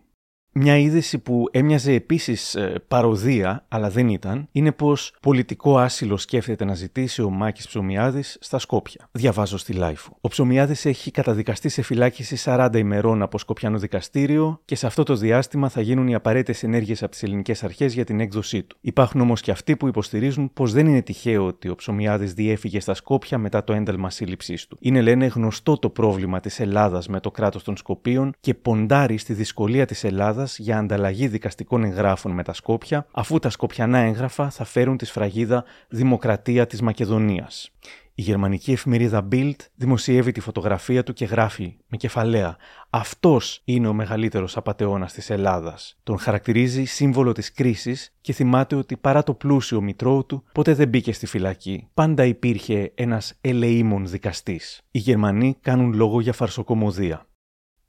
[0.59, 6.73] Μια είδηση που έμοιαζε επίσης παροδία, αλλά δεν ήταν, είναι πως πολιτικό άσυλο σκέφτεται να
[6.73, 9.09] ζητήσει ο Μάκης Ψωμιάδης στα Σκόπια.
[9.11, 10.13] Διαβάζω στη Λάιφου.
[10.21, 15.15] Ο Ψωμιάδης έχει καταδικαστεί σε φυλάκιση 40 ημερών από Σκοπιανό δικαστήριο και σε αυτό το
[15.15, 18.77] διάστημα θα γίνουν οι απαραίτητες ενέργειες από τις ελληνικές αρχές για την έκδοσή του.
[18.81, 22.93] Υπάρχουν όμως και αυτοί που υποστηρίζουν πως δεν είναι τυχαίο ότι ο Ψωμιάδης διέφυγε στα
[22.93, 24.77] Σκόπια μετά το ένταλμα σύλληψής του.
[24.79, 29.33] Είναι, λένε, γνωστό το πρόβλημα της Ελλάδας με το κράτος των Σκοπίων και ποντάρει στη
[29.33, 34.63] δυσκολία της Ελλάδας για ανταλλαγή δικαστικών εγγράφων με τα Σκόπια, αφού τα σκοπιανά έγγραφα θα
[34.63, 37.71] φέρουν τη σφραγίδα Δημοκρατία της Μακεδονίας.
[38.19, 42.57] Η γερμανική εφημερίδα Bild δημοσιεύει τη φωτογραφία του και γράφει με κεφαλαία
[42.89, 45.97] «Αυτός είναι ο μεγαλύτερος απατεώνας της Ελλάδας».
[46.03, 50.87] Τον χαρακτηρίζει σύμβολο της κρίσης και θυμάται ότι παρά το πλούσιο μητρό του ποτέ δεν
[50.87, 51.87] μπήκε στη φυλακή.
[51.93, 54.81] Πάντα υπήρχε ένας ελεήμων δικαστής.
[54.91, 57.26] Οι Γερμανοί κάνουν λόγο για φαρσοκομωδία.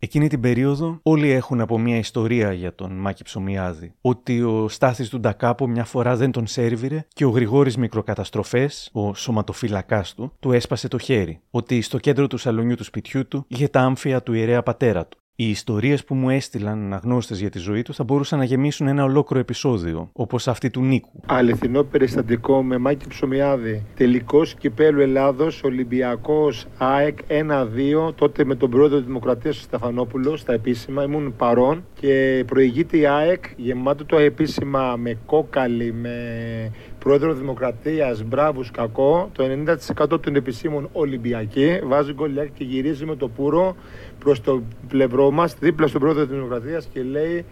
[0.01, 3.95] Εκείνη την περίοδο όλοι έχουν από μια ιστορία για τον Μάκη Ψωμιάδη.
[4.01, 9.15] Ότι ο Στάθης του Ντακάπο μια φορά δεν τον σέρβιρε και ο Γρηγόρης Μικροκαταστροφές, ο
[9.15, 11.41] σωματοφύλακάς του, του έσπασε το χέρι.
[11.51, 15.19] Ότι στο κέντρο του σαλονιού του σπιτιού του είχε τα άμφια του ιερέα πατέρα του.
[15.41, 19.05] Οι ιστορίες που μου έστειλαν αναγνώστες για τη ζωή του θα μπορούσαν να γεμίσουν ένα
[19.05, 21.21] ολόκληρο επεισόδιο, όπως αυτή του Νίκου.
[21.27, 23.87] Αληθινό περιστατικό με Μάκη Ψωμιάδη.
[23.95, 28.13] Τελικός κυπέλου Ελλάδος, Ολυμπιακός ΑΕΚ 1-2.
[28.15, 31.03] Τότε με τον πρόεδρο της Δημοκρατίας, του Στεφανόπουλος, στα επίσημα.
[31.03, 36.17] Ήμουν παρόν και προηγείται η ΑΕΚ γεμάτο το επίσημα με κόκαλη, με
[37.09, 39.31] πρόεδρο Δημοκρατίας, μπράβους, κακό.
[39.33, 41.81] Το 90% των επισήμων Ολυμπιακή.
[41.85, 43.77] Βάζει γκολιάκι και γυρίζει με το πουρο
[44.19, 47.45] προς το πλευρό μας, δίπλα στον πρόεδρο τη Δημοκρατίας και λέει: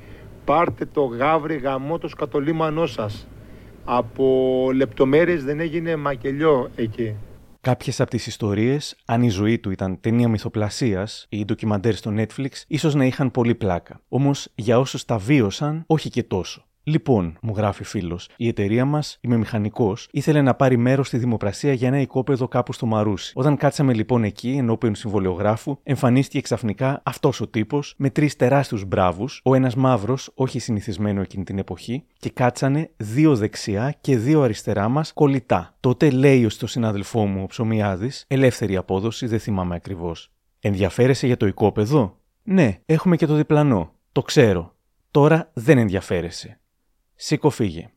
[0.44, 3.26] Πάρτε το γάβρι γαμό το σκατολίμανό σας.
[3.84, 7.14] Από λεπτομέρειες δεν έγινε μακελιό εκεί.
[7.60, 12.50] Κάποιες από τις ιστορίες, αν η ζωή του ήταν ταινία μυθοπλασίας ή ντοκιμαντέρ στο Netflix,
[12.66, 14.00] ίσως να είχαν πολύ πλάκα.
[14.08, 16.65] Όμως για όσους τα βίωσαν, όχι και τόσο.
[16.88, 21.72] Λοιπόν, μου γράφει φίλος, η εταιρεία μας, είμαι μηχανικός, ήθελε να πάρει μέρος στη δημοπρασία
[21.72, 23.32] για ένα οικόπεδο κάπου στο Μαρούσι.
[23.34, 29.40] Όταν κάτσαμε λοιπόν εκεί, ενώπιον συμβολιογράφου, εμφανίστηκε ξαφνικά αυτός ο τύπος με τρεις τεράστιους μπράβους,
[29.44, 34.88] ο ένας μαύρος, όχι συνηθισμένο εκείνη την εποχή, και κάτσανε δύο δεξιά και δύο αριστερά
[34.88, 35.76] μας κολλητά.
[35.80, 40.30] Τότε λέει στο συνάδελφό μου ο Ψωμιάδης, ελεύθερη απόδοση, δεν θυμάμαι ακριβώς.
[40.60, 43.92] Ενδιαφέρεσαι για το οικόπεδο; Ναι, έχουμε και το διπλανό.
[44.12, 44.74] Το ξέρω.
[45.10, 46.60] Τώρα δεν ενδιαφέρεσαι.
[47.16, 47.90] Σήκω φύγε.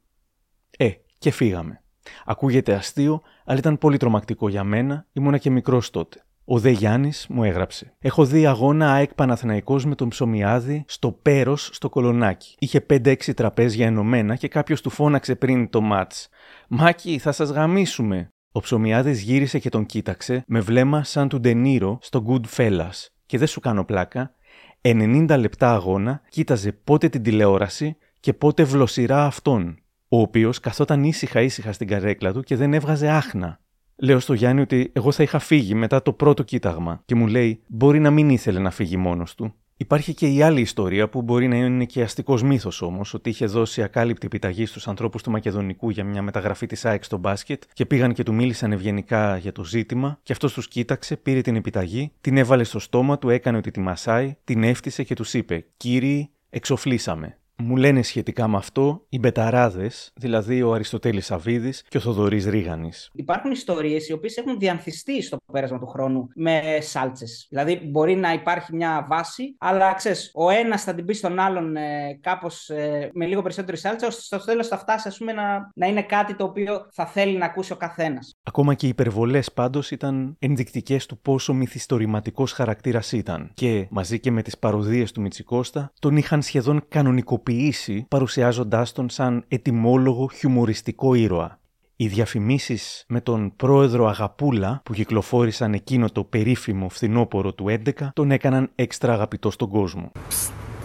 [0.78, 1.84] Ε, και φύγαμε.
[2.26, 6.24] Ακούγεται αστείο, αλλά ήταν πολύ τρομακτικό για μένα, ήμουνα και μικρός τότε.
[6.46, 7.96] Ο Δε Γιάννης μου έγραψε.
[8.00, 12.56] Έχω δει αγώνα ΑΕΚ Παναθηναϊκός με τον Ψωμιάδη στο Πέρος στο Κολονάκι.
[12.60, 16.30] Είχε 5-6 τραπέζια ενωμένα και κάποιος του φώναξε πριν το μάτς.
[16.70, 18.30] Μάκη, θα σας γαμίσουμε.
[18.52, 23.08] Ο Ψωμιάδης γύρισε και τον κοίταξε με βλέμμα σαν του Ντενίρο στο Goodfellas.
[23.26, 24.34] Και δεν σου κάνω πλάκα,
[24.82, 31.42] 90 λεπτά αγώνα κοίταζε πότε την τηλεόραση και πότε βλοσιρά αυτόν, ο οποίος καθόταν ήσυχα
[31.42, 33.60] ήσυχα στην καρέκλα του και δεν έβγαζε άχνα.
[33.96, 37.62] Λέω στο Γιάννη ότι εγώ θα είχα φύγει μετά το πρώτο κοίταγμα και μου λέει
[37.68, 39.54] μπορεί να μην ήθελε να φύγει μόνος του.
[39.82, 43.46] Υπάρχει και η άλλη ιστορία που μπορεί να είναι και αστικός μύθος όμως, ότι είχε
[43.46, 47.86] δώσει ακάλυπτη επιταγή στους ανθρώπους του Μακεδονικού για μια μεταγραφή της ΑΕΚ στο μπάσκετ και
[47.86, 52.12] πήγαν και του μίλησαν ευγενικά για το ζήτημα και αυτός τους κοίταξε, πήρε την επιταγή,
[52.22, 56.30] την έβαλε στο στόμα του, έκανε ότι τη μασάει, την έφτισε και τους είπε: Κύριοι,
[56.50, 57.38] εξοφλήσαμε.
[57.62, 63.10] Μου λένε σχετικά με αυτό οι μπεταράδες, δηλαδή ο Αριστοτέλης Σαββίδη και ο Θοδωρής Ρίγανης.
[63.14, 67.48] Υπάρχουν ιστορίες οι οποίες έχουν διανθιστεί στο πέρασμα του χρόνου με σάλτσες.
[67.50, 71.76] Δηλαδή, μπορεί να υπάρχει μια βάση, αλλά ξέρεις, ο ένας θα την πει στον άλλον
[71.76, 75.72] ε, κάπως ε, με λίγο περισσότερη σάλτσα, ώστε στο τέλος θα φτάσει ας πούμε, να,
[75.76, 78.32] να είναι κάτι το οποίο θα θέλει να ακούσει ο καθένας.
[78.44, 83.52] Ακόμα και οι υπερβολές πάντως ήταν ενδεικτικές του πόσο μυθιστορηματικός χαρακτήρας ήταν.
[83.54, 89.10] Και μαζί και με τις παροδίες του Μιτσικώστα, τον είχαν σχεδόν κανονικοποιήσει παρουσιάζοντα παρουσιάζοντάς τον
[89.10, 91.60] σαν ετοιμόλογο χιουμοριστικό ήρωα.
[91.96, 98.32] Οι διαφημίσεις με τον πρόεδρο Αγαπούλα που κυκλοφόρησαν εκείνο το περίφημο φθινόπορο του 11 τον
[98.32, 100.12] έκαναν έξτρα αγαπητό στον κόσμο.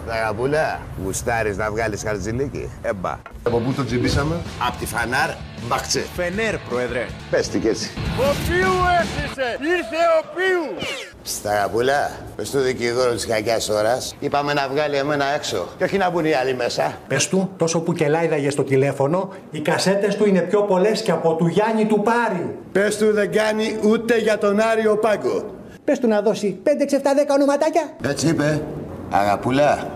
[0.09, 2.69] Αγαπούλα, γουστάρεις να βγάλεις χαρτζηλίκι.
[2.81, 3.19] Έμπα.
[3.43, 4.35] Από πού το τζιμπήσαμε;
[4.67, 5.29] Απ' τη Φανάρ
[5.67, 6.05] Μπαχτσέ.
[6.15, 7.05] Φενέρ, πρόεδρε.
[7.29, 7.89] Πες τι και έτσι.
[7.97, 9.49] Ο Πίου έφτιασε.
[9.51, 10.87] Ήρθε ο Πίου.
[11.23, 15.97] Στα αγαπούλα, πες του δικηγόρου της κακιάς ώρας, είπαμε να βγάλει εμένα έξω και όχι
[15.97, 16.97] να μπουν οι άλλοι μέσα.
[17.07, 21.11] Πες του, τόσο που και λάιδαγε στο τηλέφωνο, οι κασέτες του είναι πιο πολλές και
[21.11, 22.57] από του Γιάννη του Πάρη.
[22.71, 25.45] Πες του δεν κάνει ούτε για τον Άριο Πάγκο.
[25.83, 27.89] Πες του να δώσει 5, 6, 7, 10 ονοματάκια.
[28.03, 28.61] Έτσι είπε.
[29.09, 29.87] Αγαπούλα,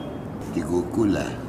[0.53, 1.48] την κουκούλα.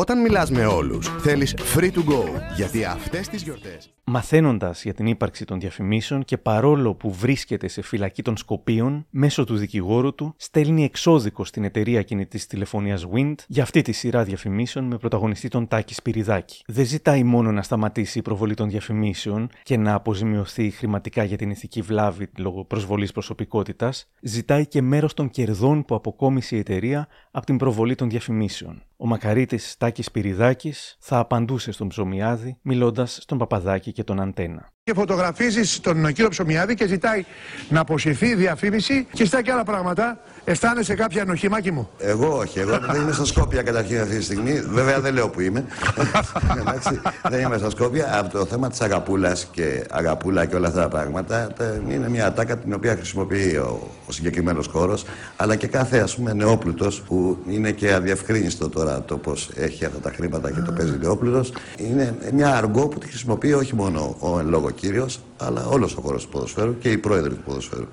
[0.00, 2.24] Όταν μιλάς με όλους, θέλεις free to go,
[2.56, 3.94] γιατί αυτές τις γιορτές...
[4.04, 9.44] Μαθαίνοντας για την ύπαρξη των διαφημίσεων και παρόλο που βρίσκεται σε φυλακή των Σκοπίων, μέσω
[9.44, 14.84] του δικηγόρου του στέλνει εξώδικο στην εταιρεία κινητής τηλεφωνίας Wind για αυτή τη σειρά διαφημίσεων
[14.84, 16.62] με πρωταγωνιστή τον Τάκη Σπυριδάκη.
[16.66, 21.50] Δεν ζητάει μόνο να σταματήσει η προβολή των διαφημίσεων και να αποζημιωθεί χρηματικά για την
[21.50, 27.46] ηθική βλάβη λόγω προσβολής προσωπικότητας, ζητάει και μέρος των κερδών που αποκόμισε η εταιρεία από
[27.46, 28.82] την προβολή των διαφημίσεων.
[28.96, 34.72] Ο μακαρίτης Τάκη Σπυριδάκη θα απαντούσε στον Ψωμιάδη μιλώντας στον Παπαδάκη και τον Αντένα.
[34.84, 37.24] Και φωτογραφίζεις τον κύριο Ψωμιάδη και ζητάει
[37.68, 40.18] να αποσυρθεί η διαφήμιση και ζητάει και άλλα πράγματα.
[40.44, 41.88] Αισθάνεσαι κάποια ενοχή, Μάκη μου.
[41.98, 44.60] Εγώ όχι, εγώ δεν είμαι στα Σκόπια καταρχήν αυτή τη στιγμή.
[44.60, 45.64] Βέβαια δεν λέω που είμαι.
[46.60, 48.18] Εντάξει, δεν είμαι στα Σκόπια.
[48.18, 52.26] Από το θέμα της αγαπούλας και αγαπούλα και όλα αυτά τα πράγματα τα- είναι μια
[52.26, 55.04] ατάκα την οποία χρησιμοποιεί ο, ο συγκεκριμένος χώρος,
[55.36, 59.98] αλλά και κάθε ας πούμε νεόπλουτος που είναι και αδιευκρίνιστο τώρα το πώς έχει αυτά
[59.98, 61.52] τα χρήματα και το παίζει νεόπλουτος.
[61.76, 66.00] Είναι μια αργό που τη χρησιμοποιεί όχι μόνο ο εν λόγω κύριος, αλλά όλος ο
[66.00, 67.86] χώρος του ποδοσφαίρου και οι πρόεδροι του ποδοσφαίρου.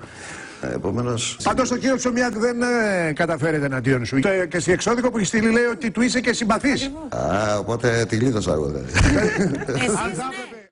[0.74, 1.14] Επομένω.
[1.42, 4.20] Πάντως ο κύριος Ψωμιάδη δεν ε, καταφέρεται εναντίον σου.
[4.20, 6.90] Το- Και στη εξώδικο που έχει στείλει λέει ότι του είσαι και συμπαθής.
[7.08, 8.72] Α, οπότε τη γλίτωσα εγώ.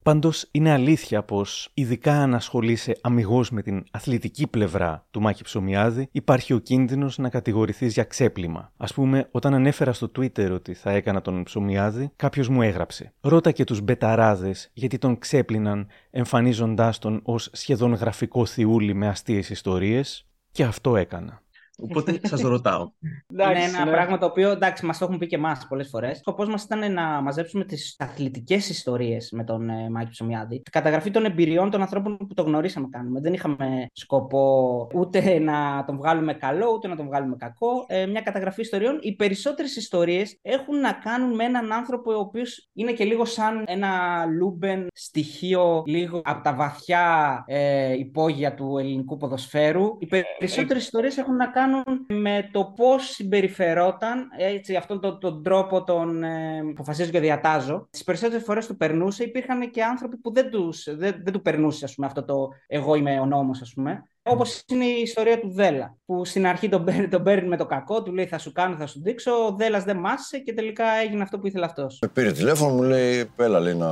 [0.07, 0.21] Δηλαδή.
[0.21, 6.09] Πάντως είναι αλήθεια πως, ειδικά αν ασχολείσαι αμυγός με την αθλητική πλευρά του Μάκη Ψωμιάδη,
[6.13, 8.73] υπάρχει ο κίνδυνος να κατηγορηθείς για ξέπλυμα.
[8.77, 13.13] Α πούμε, όταν ανέφερα στο Twitter ότι θα έκανα τον Ψωμιάδη, κάποιος μου έγραψε.
[13.21, 19.51] Ρώτα και τους μπεταράδες γιατί τον ξέπλυναν εμφανίζοντάς τον ως σχεδόν γραφικό θιούλι με αστείες
[19.51, 21.43] ιστορίες, και αυτό έκανα.
[21.77, 22.91] Οπότε σας ρωτάω.
[23.01, 23.91] Είναι Εντάξει, ένα ναι.
[23.91, 26.19] πράγμα το οποίο εντάξει, μας το έχουν πει και εμάς πολλές φορές.
[26.19, 30.63] Σκοπός μας ήταν να μαζέψουμε τις αθλητικές ιστορίες με τον ε, Μάκη Ψωμιάδη.
[30.63, 33.21] Τη καταγραφή των εμπειριών των ανθρώπων που το γνωρίσαμε κάνουμε.
[33.21, 37.85] Δεν είχαμε σκοπό ούτε να τον βγάλουμε καλό, ούτε να τον βγάλουμε κακό.
[37.87, 38.99] Ε, μια καταγραφή ιστοριών.
[39.01, 43.65] Οι περισσότερες ιστορίες έχουν να κάνουν με έναν άνθρωπο ο οποίος είναι και λίγο σαν
[43.67, 49.97] ένα λούμπεν στοιχείο, λίγο από τα βαθιά ε, υπόγεια του ελληνικού ποδοσφαίρου.
[49.99, 50.09] Οι
[50.39, 51.66] περισσότερες ιστορίες έχουν να κάνουν
[52.07, 57.89] με το πώς συμπεριφερόταν, έτσι, αυτόν τον, τον τρόπο τον ε, αποφασίζω και διατάζω.
[57.91, 59.25] Τις περισσότερες φορές του περνούσε.
[59.25, 62.95] Υπήρχαν και άνθρωποι που δεν, τους, δεν, δεν του περνούσε ας πούμε, αυτό το εγώ
[62.95, 64.09] είμαι ο νόμος, ας πούμε.
[64.29, 65.97] Όπως είναι η ιστορία του Δέλλα.
[66.07, 68.77] Που στην αρχή τον παίρνει, τον παίρνει με το κακό, του λέει θα σου κάνω,
[68.77, 69.33] θα σου δείξω.
[69.33, 71.99] Ο Δέλλα δεν μάσησε και τελικά έγινε αυτό που ήθελε αυτός.
[72.01, 73.89] Με πήρε τηλέφωνο, μου λέει: Δέλλα, λέει, να,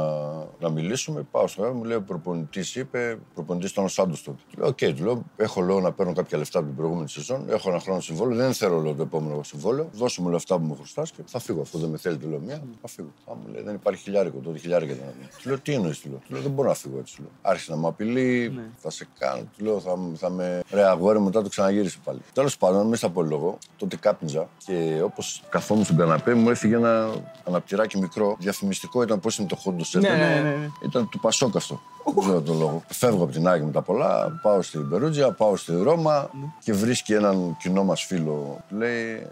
[0.61, 1.27] να μιλήσουμε.
[1.31, 4.39] Πάω στο γραφείο, μου λέει: Ο προπονητής είπε, προπονητής ήταν ο Σάντος τότε.
[4.51, 7.51] Του λέω: Οκ, του λέω: Έχω λέω να παίρνω κάποια λεφτά από την προηγούμενη σεζόν.
[7.51, 8.37] Έχω ένα χρόνο συμβόλαιο.
[8.37, 9.89] Δεν θέλω λέω, το επόμενο συμβόλαιο.
[9.93, 11.61] Δώσε μου λεφτά που μου χρωστάς και θα φύγω.
[11.61, 13.09] Αυτό δεν με θέλει, του λέω: Μία, θα φύγω.
[13.31, 15.15] Α, μου λέει: Δεν υπάρχει χιλιάρικο, τότε χιλιάρικο ήταν.
[15.43, 16.19] Του λέω: Τι εννοείς, του λέω.
[16.19, 17.17] Του λέω: Δεν μπορώ να φύγω έτσι.
[17.17, 17.31] Του λέω.
[17.43, 19.43] Άρχισε να μου απειλεί, θα σε κάνω.
[19.59, 20.63] Του λέω: Θα, θα με.
[20.71, 22.21] Ρε, αγόρι, μετά το ξαναγύρισε πάλι.
[22.33, 26.75] Τέλος πάντων, μην στα πω λόγο, τότε κάπνιζα και όπως καθόμουν στον καναπέ μου έφυγε
[26.75, 27.11] ένα
[27.45, 28.37] αναπτυράκι μικρό.
[28.39, 30.69] Διαφημιστικό ήταν πώς είναι το Honda Ναι, ναι, ναι, ναι.
[30.85, 31.81] Ήταν του Πασόκ αυτό.
[32.05, 32.83] Δεν ξέρω τον λόγο.
[32.89, 36.31] Φεύγω από την Άγη με τα πολλά, πάω στην Περούτζια, πάω στη Ρώμα
[36.65, 38.65] και βρίσκει έναν κοινό μας φίλο.
[38.69, 39.27] Του λέει: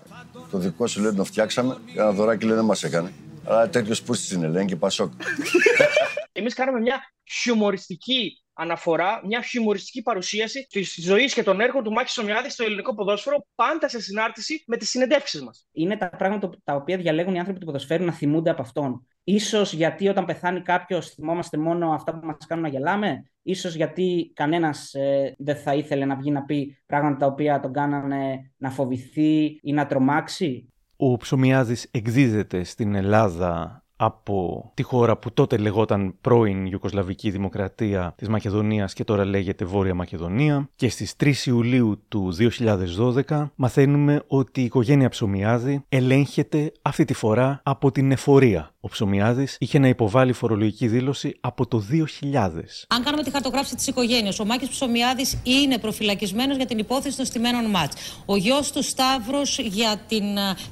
[0.51, 1.77] Το δικό σου λέει τον φτιάξαμε.
[1.97, 3.13] Ένα δωράκι λέει δεν μας έκανε.
[3.45, 5.13] Αλλά τέτοιος πούστη είναι, λένε και Πασόκ.
[6.33, 12.11] Εμείς κάναμε μια χιουμοριστική αναφορά, μια χιουμοριστική παρουσίαση της ζωής και των έργων του Μάκη
[12.11, 15.67] Σομιάδη στο ελληνικό ποδόσφαιρο, πάντα σε συνάρτηση με τις συνεντεύξεις μας.
[15.73, 19.07] Είναι τα πράγματα τα οποία διαλέγουν οι άνθρωποι του ποδοσφαίρου να θυμούνται από αυτόν.
[19.25, 24.33] Ίσως γιατί όταν πεθάνει κάποιος θυμόμαστε μόνο αυτά που μας κάνουν να γελάμε; Ίσως γιατί
[24.35, 28.71] κανένας ε, δεν θα ήθελε να βγει να πει πράγματα τα οποία τον κάνανε να
[28.71, 36.15] φοβηθεί ή να τρομάξει; Ο Ψωμιάδης εκδίδεται στην Ελλάδα από τη χώρα που τότε λεγόταν
[36.21, 42.37] πρώην Ιουκοσλαβική Δημοκρατία της Μακεδονίας και τώρα λέγεται Βόρεια Μακεδονία και στις 3 Ιουλίου του
[43.29, 48.71] 2012 μαθαίνουμε ότι η οικογένεια Ψωμιάδη ελέγχεται αυτή τη φορά από την εφορία.
[48.85, 52.87] Ο Ψωμιάδης είχε να υποβάλει φορολογική δήλωση από το 2000.
[52.89, 57.27] Αν κάνουμε τη χαρτογράφηση της οικογένειας, ο Μάκης Ψωμιάδης είναι προφυλακισμένος για την υπόθεση των
[57.27, 57.93] στημένων ματ.
[58.27, 59.61] Ο γιος του Σταύρος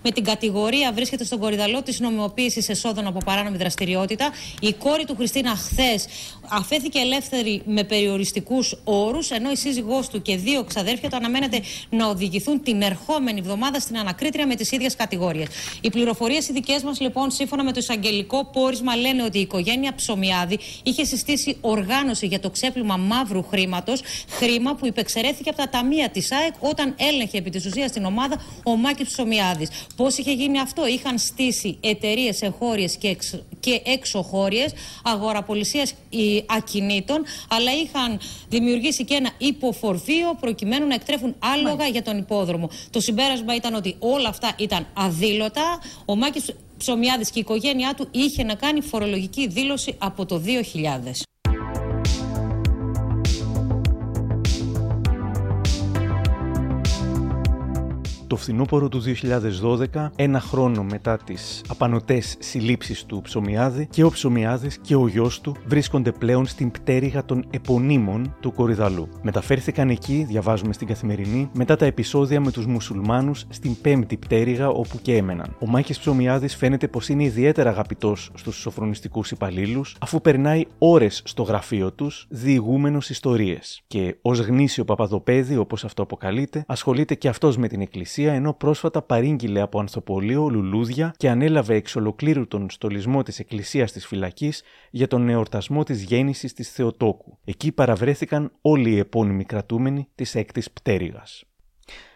[0.03, 4.31] με την κατηγορία βρίσκεται στον κορυδαλό της νομιμοποίησης εσόδων από από παράνομη δραστηριότητα.
[4.61, 6.07] Η κόρη του Χριστίνα χθες
[6.49, 12.07] αφέθηκε ελεύθερη με περιοριστικούς όρους, ενώ η σύζυγός του και δύο ξαδέρφια του αναμένεται να
[12.07, 15.49] οδηγηθούν την ερχόμενη εβδομάδα στην ανακρίτρια με τις ίδιες κατηγορίες.
[15.81, 19.95] Οι πληροφορίες οι δικές μας, λοιπόν, σύμφωνα με το εισαγγελικό πόρισμα, λένε ότι η οικογένεια
[19.95, 26.09] Ψωμιάδη είχε συστήσει οργάνωση για το ξέπλυμα μαύρου χρήματος, χρήμα που υπεξαιρέθηκε από τα ταμεία
[26.09, 29.69] της ΑΕΚ όταν έλεγχε επί της ουσίας την ομάδα ο Μάκης Ψωμιάδης.
[29.97, 34.67] Πώς είχε γίνει αυτό, είχαν στήσει εταιρείες εγχώριες και, εξ, και εξωχώριε
[35.03, 35.87] αγοραπολισία
[36.47, 42.71] ακινήτων, αλλά είχαν δημιουργήσει και ένα υποφορφείο προκειμένου να εκτρέφουν άλογα για τον υπόδρομο.
[42.91, 45.81] Το συμπέρασμα ήταν ότι όλα αυτά ήταν αδήλωτα.
[46.05, 51.30] Ο Μάκης Ψωμιάδης και η οικογένειά του είχε να κάνει φορολογική δήλωση από το 2000.
[58.31, 59.03] Το φθινόπωρο του
[59.93, 65.41] 2012, ένα χρόνο μετά τις απανοτές συλλήψεις του Ψωμιάδη, και ο Ψωμιάδης και ο γιος
[65.41, 69.09] του βρίσκονται πλέον στην πτέρυγα των επωνύμων του Κορυδαλού.
[69.23, 74.99] Μεταφέρθηκαν εκεί, διαβάζουμε στην καθημερινή, μετά τα επεισόδια με τους μουσουλμάνους στην πέμπτη πτέρυγα όπου
[75.03, 75.57] και έμεναν.
[75.61, 81.43] Ο Μάκης Ψωμιάδης φαίνεται πως είναι ιδιαίτερα αγαπητός στους σοφρονιστικούς υπαλλήλους, αφού περνάει ώρες στο
[81.43, 83.83] γραφείο τους διηγούμενος ιστορίες.
[83.87, 89.03] Και ως γνήσιο παπαδοπέδι, όπως αυτό αποκαλείται, ασχολείται και αυτός με την εκκλησία ενώ πρόσφατα
[89.03, 95.07] παρήγγειλε από ανθοπολείο λουλούδια και ανέλαβε εξ ολοκλήρου τον στολισμό της Εκκλησίας της Φυλακής για
[95.07, 97.39] τον εορτασμό της γέννησης της Θεοτόκου.
[97.45, 101.45] Εκεί παραβρέθηκαν όλοι οι επώνυμοι κρατούμενοι της έκτης πτέρυγας.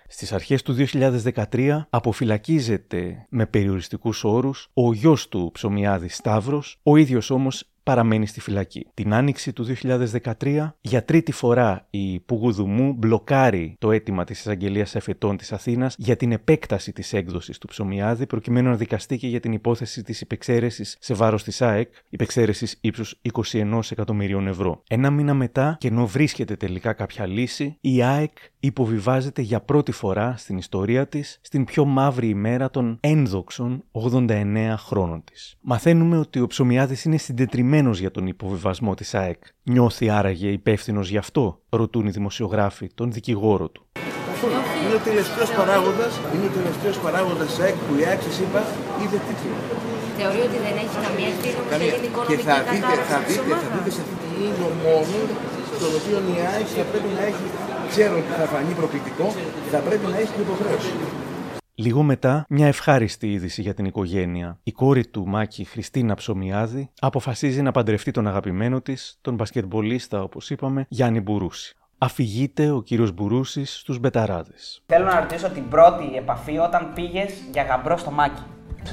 [0.09, 7.31] Στις αρχές του 2013 αποφυλακίζεται με περιοριστικούς όρους ο γιος του Ψωμιάδης Σταύρος, ο ίδιος
[7.31, 8.87] όμως παραμένει στη φυλακή.
[8.95, 15.37] Την άνοιξη του 2013, για τρίτη φορά η Πουγουδουμού μπλοκάρει το αίτημα της εισαγγελίας εφετών
[15.37, 19.53] της Αθήνας για την επέκταση της έκδοσης του ψωμιάδη, προκειμένου να δικαστεί και για την
[19.53, 24.83] υπόθεση της υπεξαίρεσης σε βάρος της ΑΕΚ, υπεξαίρεσης ύψους 21 εκατομμυρίων ευρώ.
[24.89, 30.35] Ένα μήνα μετά, και ενώ βρίσκεται τελικά κάποια λύση, η ΑΕΚ υποβιβάζεται για πρώτη φορά
[30.37, 35.57] στην ιστορία της στην πιο μαύρη ημέρα των ένδοξων 89 χρόνων της.
[35.61, 39.43] Μαθαίνουμε ότι ο ψωμιάδης είναι συντετριμένος για τον υποβιβασμό της ΑΕΚ.
[39.63, 43.87] Νιώθει άραγε υπεύθυνος γι' αυτό, ρωτούν οι δημοσιογράφοι τον δικηγόρο του.
[44.85, 48.61] Είναι ο τελευταίος παράγοντας, είναι ο τελευταίος παράγοντας της ΑΕΚ που η ΑΕΚ, σας είπα,
[49.03, 49.57] είδε τίτλο.
[50.19, 51.93] Θεωρεί ότι δεν έχει καμία ευθύνη με Καμία.
[51.95, 55.17] την Και οικονομική θα δείτε, θα κατάρρευση δείτε, θα δείτε σε αυτή τη λίγο μόνο,
[55.79, 57.45] στον οποίο η ΑΕΚ θα πρέπει να έχει,
[57.95, 59.25] ξέρω ότι θα φανεί προκλητικό,
[59.71, 60.93] θα πρέπει να έχει την υποχρέωση.
[61.75, 64.59] Λίγο μετά, μια ευχάριστη είδηση για την οικογένεια.
[64.63, 70.51] Η κόρη του Μάκη, Χριστίνα Ψωμιάδη, αποφασίζει να παντρευτεί τον αγαπημένο της, τον μπασκετμπολίστα, όπως
[70.51, 71.77] είπαμε, Γιάννη Μπουρούση.
[71.99, 74.83] Αφηγείται ο κύριος Μπουρούση στους Μπεταράδες.
[74.87, 78.43] Θέλω να ρωτήσω την πρώτη επαφή όταν πήγες για γαμπρό στο μάκι.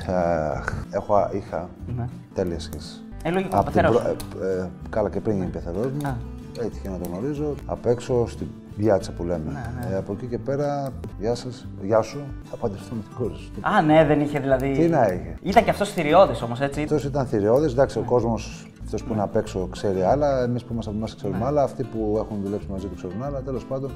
[0.07, 2.05] Αχ, έχω, είχα Ναι.
[2.33, 3.01] τέλεια σχέση.
[3.23, 4.01] Ε, λογικό, Απ' την πεθερός.
[4.01, 6.17] πρω- ε, ε, καλά και πριν γίνει πεθερός μου.
[6.59, 9.51] Έτυχε να τον γνωρίζω απ' έξω στην πιάτσα που λέμε.
[9.51, 13.36] Ναι, Ε, από εκεί και πέρα, γεια σας, γεια σου, θα παντρευτώ με την κόρη
[13.36, 13.51] σου.
[13.62, 14.71] Α, ναι, δεν είχε δηλαδή.
[14.71, 15.36] Τι να είχε.
[15.41, 16.81] Ήταν και αυτός θηριώδης όμως, έτσι.
[16.81, 17.71] Αυτός ήταν θηριώδης.
[17.71, 20.43] Εντάξει, ο κόσμος αυτός που είναι απ' έξω ξέρει άλλα.
[20.43, 21.63] Εμείς που είμαστε από εμάς ξέρουμε άλλα.
[21.63, 23.39] Αυτοί που έχουν δουλέψει μαζί του ξέρουν άλλα.
[23.41, 23.91] Τέλος πάντων,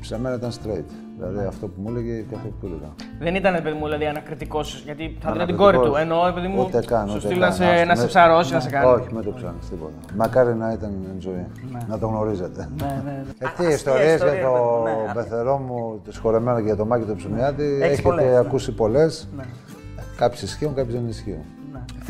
[0.00, 0.90] σε μένα ήταν straight.
[1.18, 2.92] Δηλαδή αυτό που μου έλεγε και αυτό που του έλεγα.
[3.18, 5.72] Δεν ήταν, παιδί μου, δηλαδή ανακριτικός, γιατί θα δίνω την Ανακριτικός.
[5.74, 5.96] κόρη του.
[5.96, 7.54] Εννοώ, παιδί μου, Ούτε καν, σου ούτε στείλει να καν.
[7.54, 8.86] σε, Άστο, να σε με- ψαρώσει, να σε κάνει.
[8.86, 9.92] Όχι, μην το ψάχνεις τίποτα.
[10.16, 11.46] Μακάρι να ήταν ζωή.
[11.88, 12.68] Να το γνωρίζετε.
[12.80, 13.10] Ναι, ναι.
[13.10, 13.20] ναι.
[13.20, 14.52] Ε, τι Αστεία ιστορίες ιστορία, για το
[14.84, 15.12] παιδί μου, ναι.
[15.14, 18.38] πεθερό μου, το συγχωρεμένο και για το Μάκη το Ψωμιάτη, έχετε πολλές, ναι.
[18.38, 19.28] ακούσει πολλές.
[19.36, 19.42] Ναι.
[20.16, 21.44] Κάποιες ισχύουν, κάποιες δεν ισχύουν.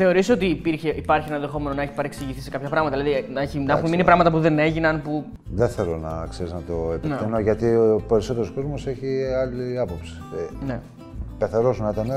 [0.01, 3.57] Θεωρείς ότι υπήρχε, υπάρχει ένα ενδεχόμενο να έχει παρεξηγηθεί σε κάποια πράγματα, δηλαδή να, έχει,
[3.57, 4.03] να έχουν Εντάξει, μείνει ναι.
[4.03, 7.41] πράγματα που δεν έγιναν, που Δεν θέλω να ξέρεις να το επεκτείνω, Ναι.
[7.41, 10.13] γιατί ο περισσότερος κόσμος έχει άλλη άποψη.
[10.61, 10.79] Ε, Ναι.
[11.37, 12.07] Πεθερός να ήταν,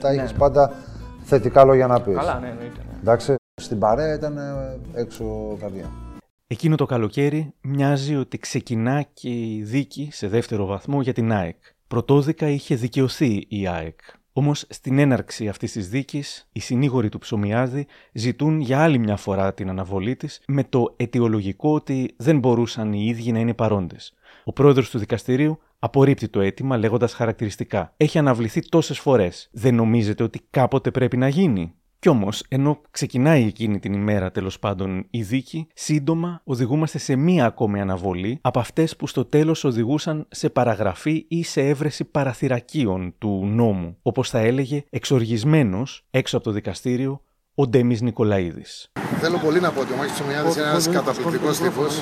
[0.00, 0.72] τα είχε πάντα
[1.22, 2.14] θετικά λόγια να πεις.
[2.16, 2.80] Καλά, ναι, εννοείται.
[2.92, 2.98] ναι.
[3.00, 5.90] Εντάξει, στην παρέα ήταν ε, έξω καρδιά.
[6.46, 11.56] Εκείνο το καλοκαίρι μοιάζει ότι ξεκινά και η δίκη σε δεύτερο βαθμό για την ΑΕΚ.
[11.88, 13.98] Πρωτόδικα είχε δικαιωθεί η ΑΕΚ.
[14.38, 19.54] Όμως στην έναρξη αυτής της δίκης, οι συνήγοροι του Ψωμιάδη ζητούν για άλλη μια φορά
[19.54, 24.14] την αναβολή της με το αιτιολογικό ότι δεν μπορούσαν οι ίδιοι να είναι παρόντες.
[24.44, 29.48] Ο πρόεδρος του δικαστηρίου απορρίπτει το αίτημα λέγοντας χαρακτηριστικά: Έχει αναβληθεί τόσες φορές.
[29.52, 31.74] Δεν νομίζετε ότι κάποτε πρέπει να γίνει.
[32.00, 37.46] Κι όμως, ενώ ξεκινάει εκείνη την ημέρα τέλος πάντων η δίκη, σύντομα οδηγούμαστε σε μία
[37.46, 43.46] ακόμη αναβολή από αυτές που στο τέλος οδηγούσαν σε παραγραφή ή σε έβρεση παραθυρακίων του
[43.46, 47.22] νόμου, όπως θα έλεγε εξοργισμένος έξω από το δικαστήριο
[47.60, 48.72] ο Ντέμις Νικολαίδης.
[49.22, 51.92] Θέλω πολύ να πω ότι ο Μάκης Ψωμιάδης είναι ένας καταπληκτικός τύπος.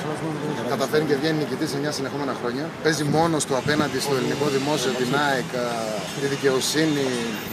[0.73, 2.65] Καταφέρνει και βγαίνει νικητής 9 συνεχόμενα χρόνια.
[2.83, 5.67] Παίζει μόνος του απέναντι στο ελληνικό δημόσιο, την ΑΕΚ, α,
[6.21, 7.07] τη δικαιοσύνη,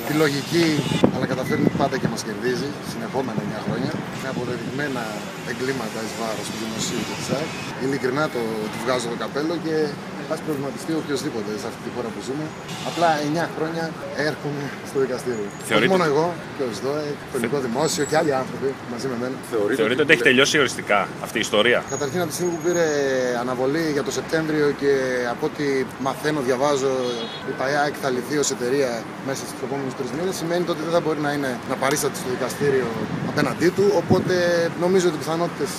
[0.06, 0.66] τη λογική,
[1.14, 3.92] αλλά καταφέρνει πάντα και μας κερδίζει συνεχόμενα 9 χρόνια.
[4.22, 5.02] Με αποδεδειγμένα
[5.50, 7.50] εγκλήματα εις βάρος του δημοσίου και της ΑΕΚ.
[7.84, 9.74] Ειλικρινά το, του βγάζω το καπέλο και
[10.32, 12.44] ας προβληματιστεί οποιοδήποτε σε αυτή τη χώρα που ζούμε.
[12.90, 13.84] Απλά 9 χρόνια
[14.30, 15.46] έρχομαι στο δικαστήριο.
[15.68, 19.16] Θεωρείτε- Όχι μόνο εγώ και ο ΣΔΟΕ, το ελληνικό δημόσιο και άλλοι άνθρωποι μαζί με
[19.22, 19.36] μένα.
[19.80, 22.86] Θεωρείτε ότι έχει τελειώσει οριστικά αυτή η ιστορία; Καταρχήν από τη στιγμή που πήρε
[23.44, 24.92] αναβολή για το Σεπτέμβριο και
[25.34, 25.64] από ό,τι
[26.06, 26.92] μαθαίνω, διαβάζω,
[27.50, 28.90] η ΠΑΕΑΚ θα λυθεί ω εταιρεία
[29.28, 32.28] μέσα στου επόμενου τρεις μήνες, σημαίνει ότι δεν θα μπορεί να είναι να παρίσταται στο
[32.36, 32.88] δικαστήριο
[33.30, 33.84] απέναντί του.
[34.02, 34.34] Οπότε
[34.84, 35.70] νομίζω ότι οι πιθανότητες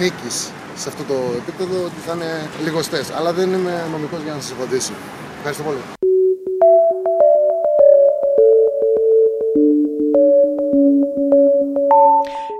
[0.00, 0.36] νίκης
[0.76, 3.04] σε αυτό το επίπεδο ότι θα είναι λιγοστέ.
[3.16, 4.92] Αλλά δεν είμαι νομικός για να σας απαντήσω.
[5.38, 5.95] Ευχαριστώ πολύ.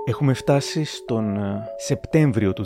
[0.09, 2.65] Έχουμε φτάσει στον ε, Σεπτέμβριο του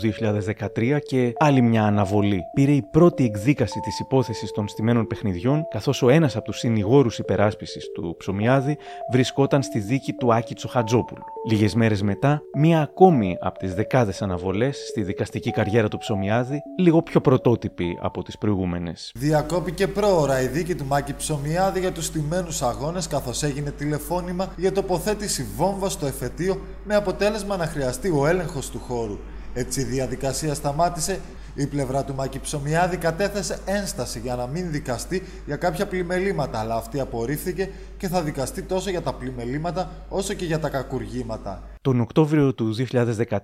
[0.75, 2.41] 2013 και άλλη μια αναβολή.
[2.53, 7.19] Πήρε η πρώτη εκδίκαση της υπόθεσης των στημένων παιχνιδιών, καθώς ο ένας από τους συνηγόρους
[7.19, 8.77] υπεράσπισης του Ψωμιάδη
[9.11, 11.21] βρισκόταν στη δίκη του Άκη Τσοχατζόπουλου.
[11.49, 17.01] Λίγες μέρες μετά, μία ακόμη από τις δεκάδες αναβολές στη δικαστική καριέρα του Ψωμιάδη, λίγο
[17.01, 19.11] πιο πρωτότυπη από τις προηγούμενες.
[19.15, 24.71] Διακόπηκε πρόωρα η δίκη του Μάκη Ψωμιάδη για τους στημένους αγώνες καθώς έγινε τηλεφώνημα για
[24.71, 29.17] τοποθέτηση βόμβας στο εφετείο με αποτέλεσμα να χρειαστεί ο έλεγχος του χώρου.
[29.53, 31.19] Έτσι η διαδικασία σταμάτησε.
[31.55, 36.75] Η πλευρά του Μάκη Ψωμιάδη κατέθεσε ένσταση για να μην δικαστεί για κάποια πλημελήματα, αλλά
[36.75, 41.63] αυτή απορρίφθηκε και θα δικαστεί τόσο για τα πλημελήματα όσο και για τα κακουργήματα.
[41.83, 42.75] Τον Οκτώβριο του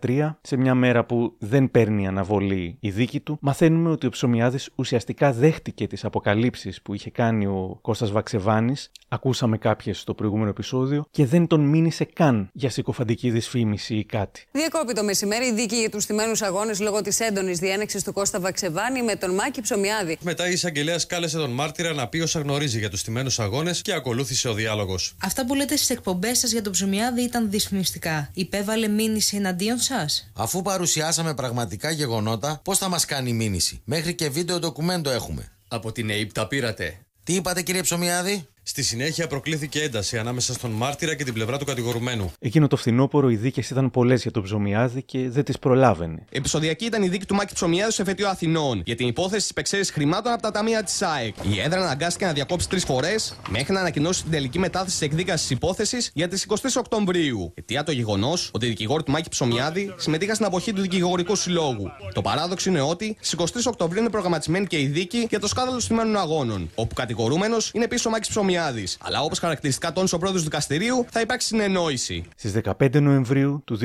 [0.03, 4.69] 2013, σε μια μέρα που δεν παίρνει αναβολή η δίκη του, μαθαίνουμε ότι ο Ψωμιάδης
[4.75, 11.05] ουσιαστικά δέχτηκε τις αποκαλύψεις που είχε κάνει ο Κώστας Βαξεβάνης, ακούσαμε κάποιες στο προηγούμενο επεισόδιο,
[11.11, 14.45] και δεν τον μήνυσε καν για συκοφαντική δυσφήμιση ή κάτι.
[14.51, 18.39] Διακόπη το μεσημέρι η δίκη για τους τιμένου αγώνες λόγω της έντονης διένεξης του Κώστα
[18.39, 20.17] Βαξεβάνη με τον Μάκη Ψωμιάδη.
[20.21, 23.93] Μετά η εισαγγελέας κάλεσε τον μάρτυρα να πει όσα γνωρίζει για τους τιμένου αγώνες και
[23.93, 25.15] ακολούθησε ο διάλογος.
[25.23, 28.26] Αυτά που λέτε στις εκπομπές σας για τον Ψωμιάδη ήταν δυσφημιστικά.
[28.33, 34.29] Υπέβαλε μήνυση εναντίον σας; Αφού παρουσιάσαμε πραγματικά γεγονότα, πώς θα μας κάνει μήνυση; Μέχρι και
[34.29, 35.51] βίντεο ντοκουμέντο έχουμε.
[35.67, 36.99] Από την ΑΕΠ τα πήρατε.
[37.23, 41.65] Τι είπατε, κύριε Ψωμιάδη; Στη συνέχεια προκλήθηκε ένταση ανάμεσα στον μάρτυρα και την πλευρά του
[41.65, 42.31] κατηγορουμένου.
[42.39, 46.25] Εκείνο το φθινόπωρο οι δίκες ήταν πολλές για τον Ψωμιάδη και δεν τις προλάβαινε.
[46.29, 49.93] Επισοδιακή ήταν η δίκη του Μάκη Ψωμιάδη στο εφετείο Αθηνών για την υπόθεση της υπεξαίρεση
[49.93, 51.35] χρημάτων από τα ταμεία της ΑΕΚ.
[51.51, 55.47] Η έδρα αναγκάστηκε να διακόψει τρεις φορές μέχρι να ανακοινώσει την τελική μετάθεση της εκδίκασης
[55.47, 57.51] της υπόθεσης για τις 23 Οκτωβρίου.
[57.55, 61.91] Αιτία το γεγονός ότι οι δικηγόροι του Μάκη Ψωμιάδη συμμετείχαν στην αποχή του δικηγορικού συλλόγου.
[62.13, 65.79] Το παράδοξο είναι ότι στις 23 Οκτωβρίου είναι προγραμματισμένη και η δίκη για το σκάνδαλο
[65.79, 68.55] στημένων αγώνων, όπου κατηγορούμενος είναι πίσω ο Μάκης Ψωμιάδης.
[68.99, 72.23] Αλλά όπως χαρακτηριστικά τόνισε ο πρόεδρος του δικαστηρίου, θα υπάρξει συνεννόηση.
[72.35, 73.79] Στις 15 Νοεμβρίου του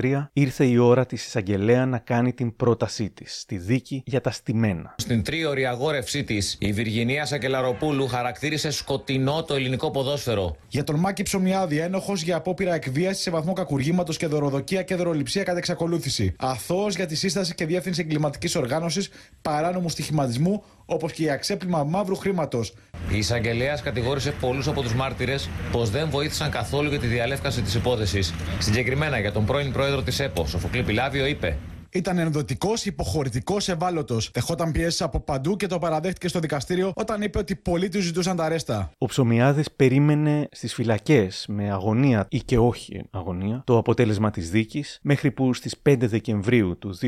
[0.00, 4.30] 2013 ήρθε η ώρα της εισαγγελέα να κάνει την πρότασή της στη δίκη για τα
[4.30, 4.94] στημένα.
[4.98, 10.56] Στην τρίωρη αγόρευσή της, η Βυργινία Σακελαροπούλου χαρακτήρισε σκοτεινό το ελληνικό ποδόσφαιρο.
[10.68, 15.42] Για τον Μάκη Ψωμιάδη, ένοχος για απόπειρα εκβίασης σε βαθμό κακουργήματος και δωροδοκία και δωροληψία
[15.42, 16.34] κατά εξακολούθηση.
[16.38, 19.08] Αθώος για τη σύσταση και διεύθυνση εγκληματικής οργάνωσης
[19.42, 22.74] παράνομου στοιχηματισμού, όπως και για ξέπλυμα μαύρου χρήματος.
[23.12, 27.74] Η εισαγγελέα κατηγόρησε πολλούς από τους μάρτυρες πως δεν βοήθησαν καθόλου για τη διαλεύκαση της
[27.74, 28.34] υπόθεσης.
[28.58, 31.56] Συγκεκριμένα για τον πρώην πρόεδρο της ΕΠΟ, Σοφοκλή Πιλάβιο, είπε.
[31.92, 34.30] Ήταν ενδοτικός, υποχωρητικός, ευάλωτος.
[34.34, 38.36] Δεχόταν πιέσεις από παντού και το παραδέχτηκε στο δικαστήριο όταν είπε ότι πολλοί του ζητούσαν
[38.36, 38.90] τα ρέστα.
[38.98, 44.98] Ο Ψωμιάδης περίμενε στις φυλακές με αγωνία ή και όχι αγωνία το αποτέλεσμα της δίκης
[45.02, 46.98] μέχρι που στις 5 Δεκεμβρίου του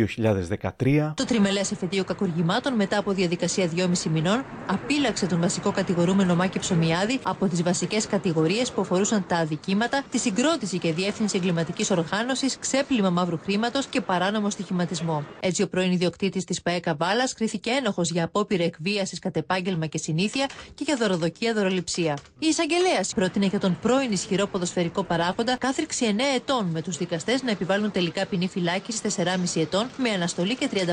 [0.79, 6.59] 2013 Το τριμελές εφετείο κακουργημάτων, μετά από διαδικασία 2,5 μηνών, απείλαξε τον βασικό κατηγορούμενο Μάκη
[6.59, 12.59] Ψωμιάδη από τις βασικές κατηγορίες που αφορούσαν τα αδικήματα, τη συγκρότηση και διεύθυνση εγκληματικής οργάνωσης,
[12.59, 15.25] ξέπλυμα μαύρου χρήματος και παράνομο στοιχηματισμό.
[15.41, 19.99] Έτσι, ο πρώην ιδιοκτήτης της ΠαΕΚΑ Βάλας κρίθηκε ένοχος για απόπειρα εκβίασης κατ' επάγγελμα και
[19.99, 22.19] συνήθεια και για δωροδοκία δωροληψία.
[22.39, 27.43] Η εισαγγελέας πρότεινε για τον πρώην ισχυρό ποδοσφαιρικό παράγοντα κάθριξη 9 ετών με τους δικαστές
[27.43, 30.85] να επιβάλλουν τελικά ποινή φυλάκιση 4,5 ετών με αναστολή και 35.000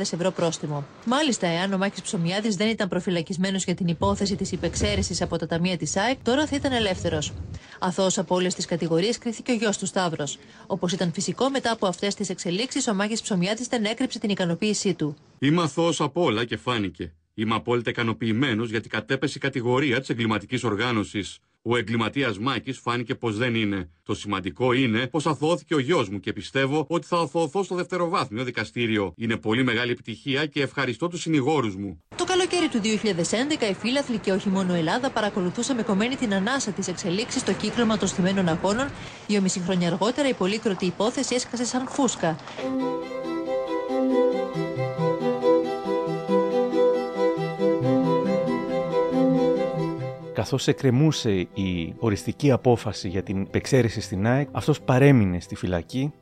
[0.00, 0.84] ευρώ πρόστιμο.
[1.04, 5.46] Μάλιστα, εάν ο Μάκης Ψωμιάδης δεν ήταν προφυλακισμένος για την υπόθεση της υπεξαίρεσης από τα
[5.46, 7.32] ταμεία της ΑΕΚ, τώρα θα ήταν ελεύθερος.
[7.78, 10.38] Αθώος από όλες τις κατηγορίες κρίθηκε ο γιος του Σταύρος.
[10.66, 14.94] Όπως ήταν φυσικό, μετά από αυτές τις εξελίξεις, ο Μάκης Ψωμιάδη δεν έκρυψε την ικανοποίησή
[14.94, 15.16] του.
[15.38, 17.12] Είμαι αθώος από όλα και φάνηκε.
[17.34, 21.38] Είμαι απόλυτα ικανοποιημένος γιατί κατέπεσε η κατηγορία της εγκληματικής οργάνωσης.
[21.70, 23.90] Ο εγκληματίας Μάκης φάνηκε πως δεν είναι.
[24.02, 28.44] Το σημαντικό είναι πως αθωώθηκε ο γιος μου και πιστεύω ότι θα αθωωθώ στο δευτεροβάθμιο
[28.44, 29.12] δικαστήριο.
[29.16, 32.02] Είναι πολύ μεγάλη επιτυχία και ευχαριστώ τους συνηγόρους μου.
[32.16, 36.34] Το καλοκαίρι του 2011, οι φίλαθλοι και όχι μόνο η Ελλάδα παρακολουθούσαν με κομμένη την
[36.34, 38.88] ανάσα της εξελίξη στο κύκλωμα των στημένων αγώνων.
[39.26, 42.36] Δύο χρόνια αργότερα, η πολύκροτη υπόθεση έσκασε σαν φούσκα.
[50.38, 56.12] Καθώς εκκρεμούσε η οριστική απόφαση για την εξαίρεση στην ΑΕΚ, αυτός παρέμεινε στη φυλακή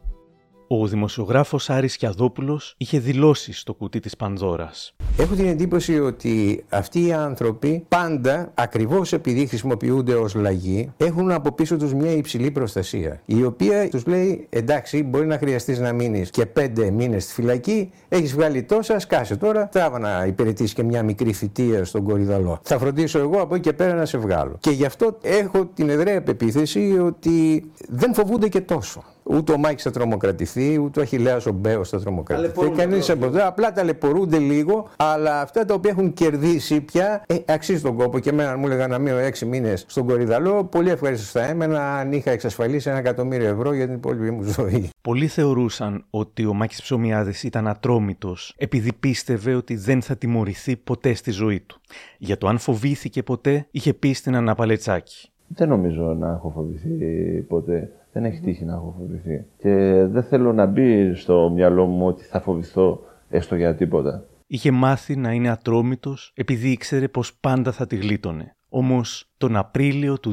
[0.68, 4.94] ο δημοσιογράφος Άρης Κιαδόπουλος είχε δηλώσει στο κουτί της Πανδώρας.
[5.18, 11.52] Έχω την εντύπωση ότι αυτοί οι άνθρωποι πάντα, ακριβώς επειδή χρησιμοποιούνται ως λαγοί, έχουν από
[11.52, 16.30] πίσω τους μια υψηλή προστασία, η οποία τους λέει εντάξει μπορεί να χρειαστείς να μείνεις
[16.30, 21.02] και πέντε μήνες στη φυλακή, έχεις βγάλει τόσα, σκάσε τώρα, τράβα να υπηρετήσεις και μια
[21.02, 22.60] μικρή θητεία στον Κορυδαλλό.
[22.62, 24.56] Θα φροντίσω εγώ από εκεί και πέρα να σε βγάλω.
[24.60, 29.04] Και γι' αυτό έχω την εδραία πεποίθηση ότι δεν φοβούνται και τόσο.
[29.28, 32.70] Ούτε ο Μάκης θα τρομοκρατηθεί, ούτε ο Αχιλλέας ο Μπέος θα τρομοκρατηθεί.
[32.70, 33.46] Κανείς από εδώ.
[33.46, 38.18] Απλά ταλαιπωρούνται λίγο, αλλά αυτά τα οποία έχουν κερδίσει πια ε, αξίζει τον κόπο.
[38.18, 40.64] Και εμένα μου έλεγαν να μείνω έξι μήνες στον Κορυδαλλό.
[40.64, 44.90] Πολύ ευχαριστώ θα έμενα αν είχα εξασφαλίσει ένα εκατομμύριο ευρώ για την υπόλοιπη μου ζωή.
[45.00, 51.14] Πολλοί θεωρούσαν ότι ο Μάκης Ψωμιάδης ήταν ατρόμητος επειδή πίστευε ότι δεν θα τιμωρηθεί ποτέ
[51.14, 51.80] στη ζωή του.
[52.18, 55.30] Για το αν φοβήθηκε ποτέ, είχε πει στην Αναπαλετσάκη.
[55.48, 56.88] Δεν νομίζω να έχω φοβηθεί
[57.48, 57.90] ποτέ.
[58.16, 59.44] Δεν έχει τύχει να έχω φοβηθεί.
[59.58, 64.24] Και δεν θέλω να μπει στο μυαλό μου ότι θα φοβηθώ έστω για τίποτα.
[64.46, 68.56] Είχε μάθει να είναι ατρόμητος επειδή ήξερε πως πάντα θα τη γλίτωνε.
[68.68, 70.32] Όμως τον Απρίλιο του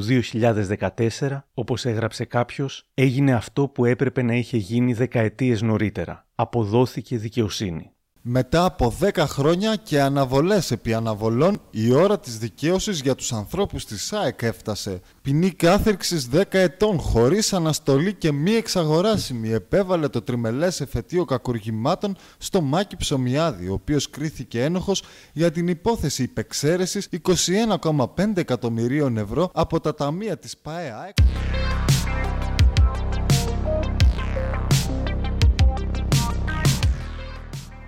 [0.78, 6.26] 2014, όπως έγραψε κάποιος, έγινε αυτό που έπρεπε να είχε γίνει δεκαετίες νωρίτερα.
[6.34, 7.93] Αποδόθηκε δικαιοσύνη.
[8.26, 13.84] Μετά από 10 χρόνια και αναβολές επί αναβολών, η ώρα της δικαίωσης για τους ανθρώπους
[13.84, 15.00] της ΣΑΕΚ έφτασε.
[15.22, 22.60] Ποινή κάθερξης 10 ετών, χωρίς αναστολή και μη εξαγοράσιμη, επέβαλε το τριμελές εφετείο κακουργημάτων στο
[22.60, 25.02] Μάκη Ψωμιάδη, ο οποίος κρίθηκε ένοχος
[25.32, 31.16] για την υπόθεση υπεξαίρεσης 21,5 εκατομμυρίων ευρώ από τα ταμεία της ΠΑΕΑΕΚ.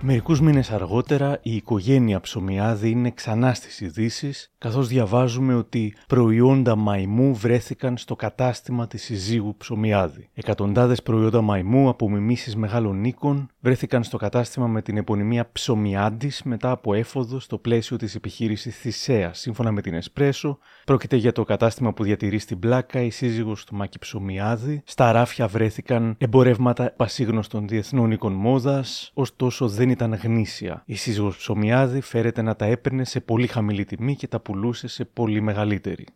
[0.00, 7.34] Μερικούς μήνες αργότερα η οικογένεια Ψωμιάδη είναι ξανά στις ειδήσεις, καθώς διαβάζουμε ότι προϊόντα μαϊμού
[7.34, 10.28] βρέθηκαν στο κατάστημα της συζύγου Ψωμιάδη.
[10.34, 16.70] Εκατοντάδες προϊόντα μαϊμού από μιμήσεις μεγάλων οίκων βρέθηκαν στο κατάστημα με την επωνυμία Ψωμιάντης μετά
[16.70, 19.34] από έφοδο στο πλαίσιο της επιχείρησης Θησέα.
[19.34, 23.74] Σύμφωνα με την Εσπρέσο, πρόκειται για το κατάστημα που διατηρεί στην πλάκα η σύζυγος του
[23.74, 24.82] Μάκη Ψωμιάδη.
[24.84, 30.82] Στα ράφια βρέθηκαν εμπορεύματα πασίγνωστων διεθνών οίκων μόδας, ωστόσο δεν ήταν γνήσια.
[30.86, 35.04] Η σύζυγος Ψωμιάδη φέρεται να τα έπαιρνε σε πολύ χαμηλή τιμή και τα πουλούσε σε
[35.04, 36.06] πολύ μεγαλύτερη.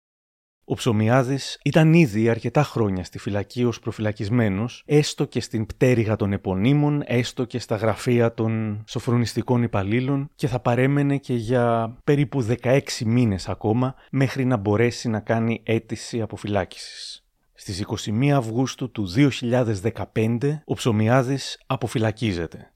[0.64, 6.32] Ο Ψωμιάδης ήταν ήδη αρκετά χρόνια στη φυλακή ως προφυλακισμένος, έστω και στην πτέρυγα των
[6.32, 12.80] επωνύμων, έστω και στα γραφεία των σοφρονιστικών υπαλλήλων και θα παρέμενε και για περίπου 16
[13.04, 17.24] μήνες ακόμα μέχρι να μπορέσει να κάνει αίτηση αποφυλάκησης.
[17.54, 19.08] Στις 21 Αυγούστου του
[20.12, 22.72] 2015 ο Ψωμιάδης αποφυλακίζεται.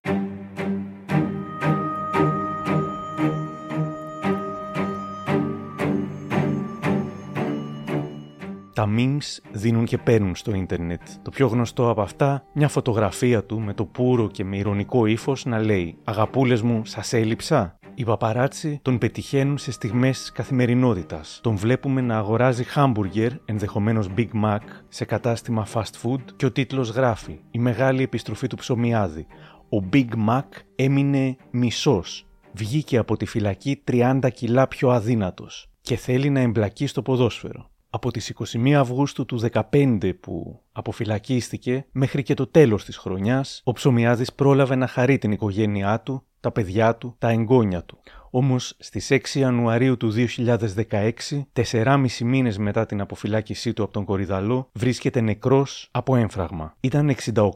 [8.85, 11.01] Τα memes δίνουν και παίρνουν στο ίντερνετ.
[11.23, 15.45] Το πιο γνωστό από αυτά, μια φωτογραφία του με το πουρο και με ηρωνικό ύφος
[15.45, 17.79] να λέει Αγαπούλες μου, σας έλειψα.
[17.95, 21.41] Οι παπαράτσι τον πετυχαίνουν σε στιγμές τη καθημερινότητας.
[21.43, 24.59] Τον βλέπουμε να αγοράζει χάμπουργκερ, ενδεχομένως Big Mac,
[24.89, 29.27] σε κατάστημα fast food και ο τίτλος γράφει Η μεγάλη επιστροφή του ψωμιάδη.
[29.69, 32.27] Ο Big Mac έμεινε μισός.
[32.53, 38.11] Βγήκε από τη φυλακή 30 κιλά πιο αδύνατος και θέλει να εμπλακεί στο ποδόσφαιρο από
[38.11, 39.41] τις 21 Αυγούστου του
[39.71, 45.33] 2015 που αποφυλακίστηκε μέχρι και το τέλος της χρονιάς, ο Ψωμιάδης πρόλαβε να χαρεί την
[45.33, 47.99] οικογένειά του, τα παιδιά του, τα εγγόνια του.
[48.31, 54.69] Όμως στις 6 Ιανουαρίου του 2016, 4,5 μήνες μετά την αποφυλάκησή του από τον Κορυδαλό,
[54.73, 56.77] βρίσκεται νεκρός από έμφραγμα.
[56.81, 57.15] Ήταν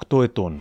[0.09, 0.61] 68 ετών.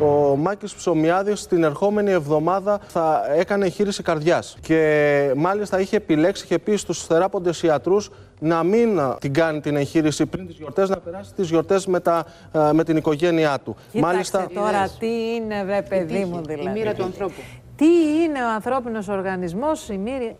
[0.00, 4.56] Ο Μάκης Ψωμιάδης την ερχόμενη εβδομάδα θα έκανε εγχείρηση καρδιάς.
[4.60, 10.26] Και μάλιστα είχε επιλέξει, είχε πει στους θεράποντες ιατρούς να μην την κάνει την εγχείρηση
[10.26, 12.24] πριν τις γιορτές, να περάσει τις γιορτές με, τα,
[12.72, 13.76] με την οικογένειά του.
[13.92, 14.48] Κοίταξε μάλιστα...
[14.54, 16.68] τώρα τι είναι ρε παιδί μου δηλαδή.
[16.68, 17.40] Η μοίρα του ανθρώπου.
[17.76, 17.86] Τι
[18.22, 20.36] είναι ο ανθρώπινος οργανισμός, η μοίρα...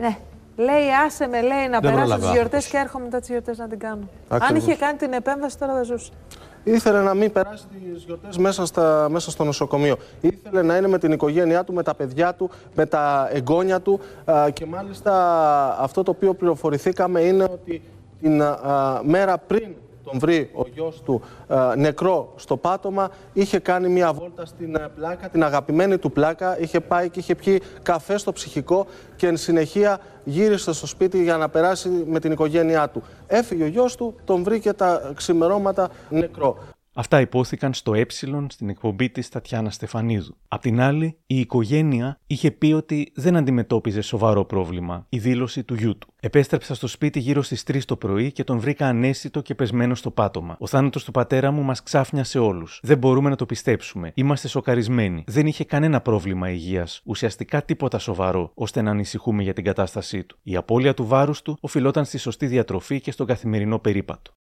[0.00, 0.16] Ναι,
[0.56, 3.78] Λέει, άσε με, λέει, να περάσω τις γιορτές και έρχομαι μετά τις γιορτές να την
[3.78, 4.08] κάνω.
[4.28, 6.12] Αν είχε κάνει την επέμβαση, τώρα δεν ζούσε.
[6.64, 9.96] Ήθελε να μην περάσει τις γιορτές μέσα, στα, μέσα στο νοσοκομείο.
[10.20, 14.00] Ήθελε να είναι με την οικογένειά του, με τα παιδιά του, με τα εγγόνια του.
[14.24, 15.12] Α, και μάλιστα
[15.78, 17.82] αυτό το οποίο πληροφορηθήκαμε είναι ότι
[18.20, 23.88] την α, μέρα πριν τον βρει ο γιος του α, νεκρό στο πάτωμα, είχε κάνει
[23.88, 28.18] μια βόλτα στην α, πλάκα, την αγαπημένη του πλάκα, είχε πάει και είχε πιει καφέ
[28.18, 28.86] στο ψυχικό
[29.16, 33.02] και εν συνεχεία γύρισε στο σπίτι για να περάσει με την οικογένειά του.
[33.26, 36.58] Έφυγε ο γιος του, τον βρήκε τα ξημερώματα νεκρό.
[36.96, 38.06] Αυτά υπόθηκαν στο Ε
[38.48, 40.36] στην εκπομπή της Τατιάνα Στεφανίδου.
[40.48, 45.74] Απ' την άλλη, η οικογένεια είχε πει ότι δεν αντιμετώπιζε σοβαρό πρόβλημα η δήλωση του
[45.74, 46.12] γιού του.
[46.20, 50.10] Επέστρεψα στο σπίτι γύρω στις 3 το πρωί και τον βρήκα ανέστητο και πεσμένο στο
[50.10, 50.56] πάτωμα.
[50.58, 52.80] Ο θάνατος του πατέρα μου μας ξάφνιασε όλους.
[52.82, 54.12] Δεν μπορούμε να το πιστέψουμε.
[54.14, 55.24] Είμαστε σοκαρισμένοι.
[55.26, 60.38] Δεν είχε κανένα πρόβλημα υγείας, ουσιαστικά τίποτα σοβαρό, ώστε να ανησυχούμε για την κατάστασή του.
[60.42, 64.32] Η απώλεια του βάρους του οφειλόταν στη σωστή διατροφή και στον καθημερινό περίπατο.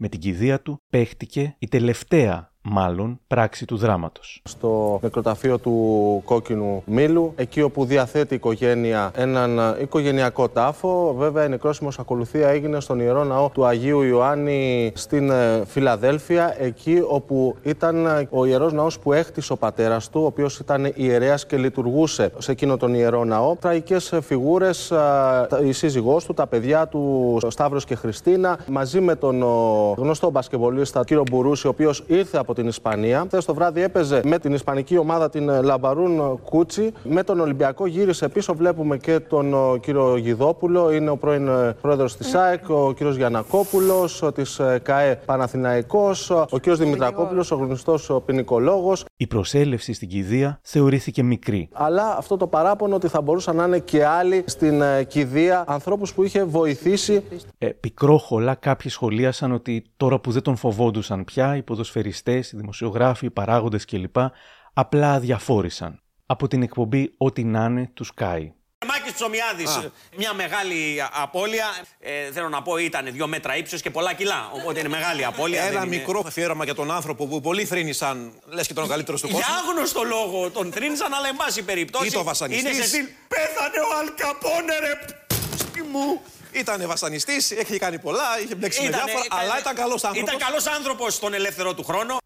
[0.00, 4.40] Με την κηδεία του παίχτηκε η τελευταία μάλλον πράξη του δράματος.
[4.44, 11.14] Στο νεκροταφείο του Κόκκινου Μήλου, εκεί όπου διαθέτει η οικογένεια έναν οικογενειακό τάφο.
[11.18, 17.02] Βέβαια, η νεκρόσιμος ακολουθία έγινε στον Ιερό Ναό του Αγίου Ιωάννη στην ε, Φιλαδέλφια, εκεί
[17.08, 21.46] όπου ήταν ε, ο Ιερός Ναός που έχτισε ο πατέρας του, ο οποίος ήταν ιερέας
[21.46, 23.56] και λειτουργούσε σε εκείνο τον Ιερό Ναό.
[23.56, 24.92] Τραγικές φιγούρες,
[25.64, 29.42] η σύζυγός του, τα παιδιά του Σταύρος και Χριστίνα, μαζί με τον
[29.96, 33.24] γνωστό μπασκευολίστα κύριο Μπουρούση, ο οποίος ήρθε από την Ισπανία.
[33.26, 36.92] Χθες το βράδυ έπαιζε με την Ισπανική ομάδα την ε, Λαμπαρούν Κούτσι.
[37.04, 38.54] Με τον Ολυμπιακό γύρισε πίσω.
[38.54, 43.16] Βλέπουμε και τον ο, κύριο Γιδόπουλο, είναι ο πρώην ε, πρόεδρος της ΑΕΚ, ο κύριος
[43.16, 49.04] Γιανακόπουλος, της ε, ΚΑΕ Παναθηναϊκός, ο κύριος Δημητρακόπουλος, ο γνωστός ποινικολόγος.
[49.16, 51.68] Η προσέλευση στην κηδεία θεωρήθηκε μικρή.
[51.72, 56.22] Αλλά αυτό το παράπονο ότι θα μπορούσαν να είναι και άλλοι στην κηδεία, ανθρώπους που
[56.22, 57.22] είχε βοηθήσει.
[57.58, 63.26] Ε, πικρόχολα κάποιοι σχολίασαν ότι τώρα που δεν τον φοβόντουσαν πια οι ποδοσφαιριστές οι δημοσιογράφοι,
[63.26, 64.16] οι παράγοντες κλπ.
[64.72, 66.02] απλά αδιαφόρησαν.
[66.26, 68.40] Από την εκπομπή «Ό,τι να είναι» του Sky.
[68.86, 69.78] Μάκης Ψωμιάδης,
[70.16, 71.66] μια μεγάλη απώλεια.
[72.00, 74.50] Ε, θέλω να πω ήταν δύο μέτρα ύψος και πολλά κιλά.
[74.54, 75.62] Οπότε είναι μεγάλη απώλεια.
[75.62, 78.86] Ένα δεν είναι- μικρό αφιέρωμα για τον άνθρωπο που πολλοί θρύνησαν, λες και τον ο
[78.86, 79.42] καλύτερος του κόσμου.
[79.46, 82.06] Για άγνωστο λόγο τον θρύνησαν, αλλά εν πάση περιπτώσει.
[82.06, 82.72] Ή το βασανιστής.
[82.74, 83.04] Είναι σε στυλ.
[83.28, 84.94] Πέθανε ο Αλκαπόνε, ρε!
[85.06, 86.20] π***η μου.
[86.52, 90.32] Ήταν βασανιστής, έχει κάνει πολλά, είχε μπλέξει με Ήτανε- διάφορα, ήταν- αλλά ήταν καλός άνθρωπος.
[90.32, 92.16] Ήταν καλός άνθρωπος στον ελεύθερο του χρόνο.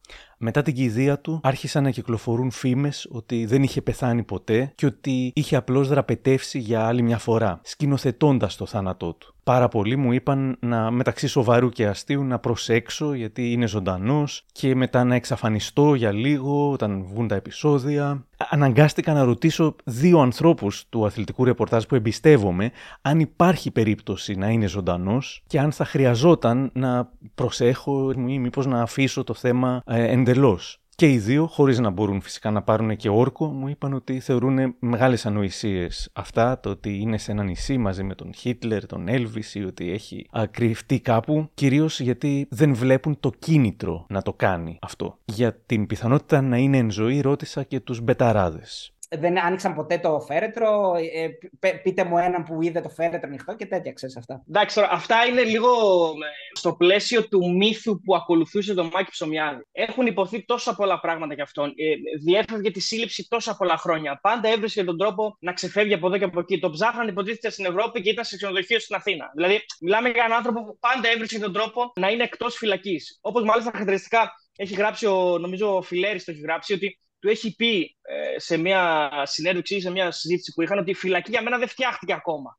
[0.44, 5.32] Μετά την κηδεία του άρχισαν να κυκλοφορούν φήμες ότι δεν είχε πεθάνει ποτέ και ότι
[5.34, 9.34] είχε απλώς δραπετεύσει για άλλη μια φορά, σκηνοθετώντας το θάνατό του.
[9.44, 14.74] Πάρα πολλοί μου είπαν να μεταξύ σοβαρού και αστείου να προσέξω γιατί είναι ζωντανός και
[14.74, 18.26] μετά να εξαφανιστώ για λίγο όταν βγουν τα επεισόδια.
[18.50, 22.70] Αναγκάστηκα να ρωτήσω δύο ανθρώπους του αθλητικού ρεπορτάζ που εμπιστεύομαι
[23.02, 28.82] αν υπάρχει περίπτωση να είναι ζωντανός και αν θα χρειαζόταν να προσέχω ή μήπως να
[28.82, 30.82] αφήσω το θέμα ε, εντελώς.
[30.94, 34.76] Και οι δύο, χωρίς να μπορούν φυσικά να πάρουν και όρκο, μου είπαν ότι θεωρούν
[34.78, 39.55] μεγάλες ανοησίες αυτά, το ότι είναι σε ένα νησί μαζί με τον Χίτλερ, τον Έλβης
[39.55, 44.78] ή ότι έχει α, κρυφτεί κάπου, κυρίως γιατί δεν βλέπουν το κίνητρο να το κάνει
[44.80, 45.18] αυτό.
[45.24, 48.92] Για την πιθανότητα να είναι εν ζωή ρώτησα και τους μπεταράδες.
[49.18, 50.94] Δεν άνοιξαν ποτέ το φέρετρο.
[51.14, 54.42] Ε, π- πείτε μου έναν που είδε το φέρετρο ανοιχτό και τέτοια, ξέρεις αυτά.
[54.48, 55.68] Εντάξει, τώρα, αυτά είναι λίγο
[56.08, 59.62] ε, στο πλαίσιο του μύθου που ακολουθούσε τον Μάκη Ψωμιάδη.
[59.72, 61.68] Έχουν υποθεί τόσα πολλά πράγματα για αυτόν.
[61.68, 61.94] Ε,
[62.24, 64.18] διέφευγε τη σύλληψη τόσα πολλά χρόνια.
[64.22, 66.58] Πάντα έβρισκε τον τρόπο να ξεφεύγει από εδώ και από εκεί.
[66.58, 69.30] Το ψάχναν υποτίθεται στην Ευρώπη και ήταν σε ξενοδοχείο στην Αθήνα.
[69.34, 73.18] Δηλαδή, μιλάμε για έναν άνθρωπο που πάντα έβρισκε τον τρόπο να είναι εκτός φυλακής.
[73.20, 77.54] Όπως μάλιστα χαρακτηριστικά έχει γράψει ο, νομίζω, ο Φιλέρης το έχει γράψει, ότι του έχει
[77.54, 81.42] πει ε, σε μια συνέντευξη ή σε μια συζήτηση που είχαν ότι η φυλακή για
[81.42, 82.58] μένα δεν φτιάχτηκε ακόμα.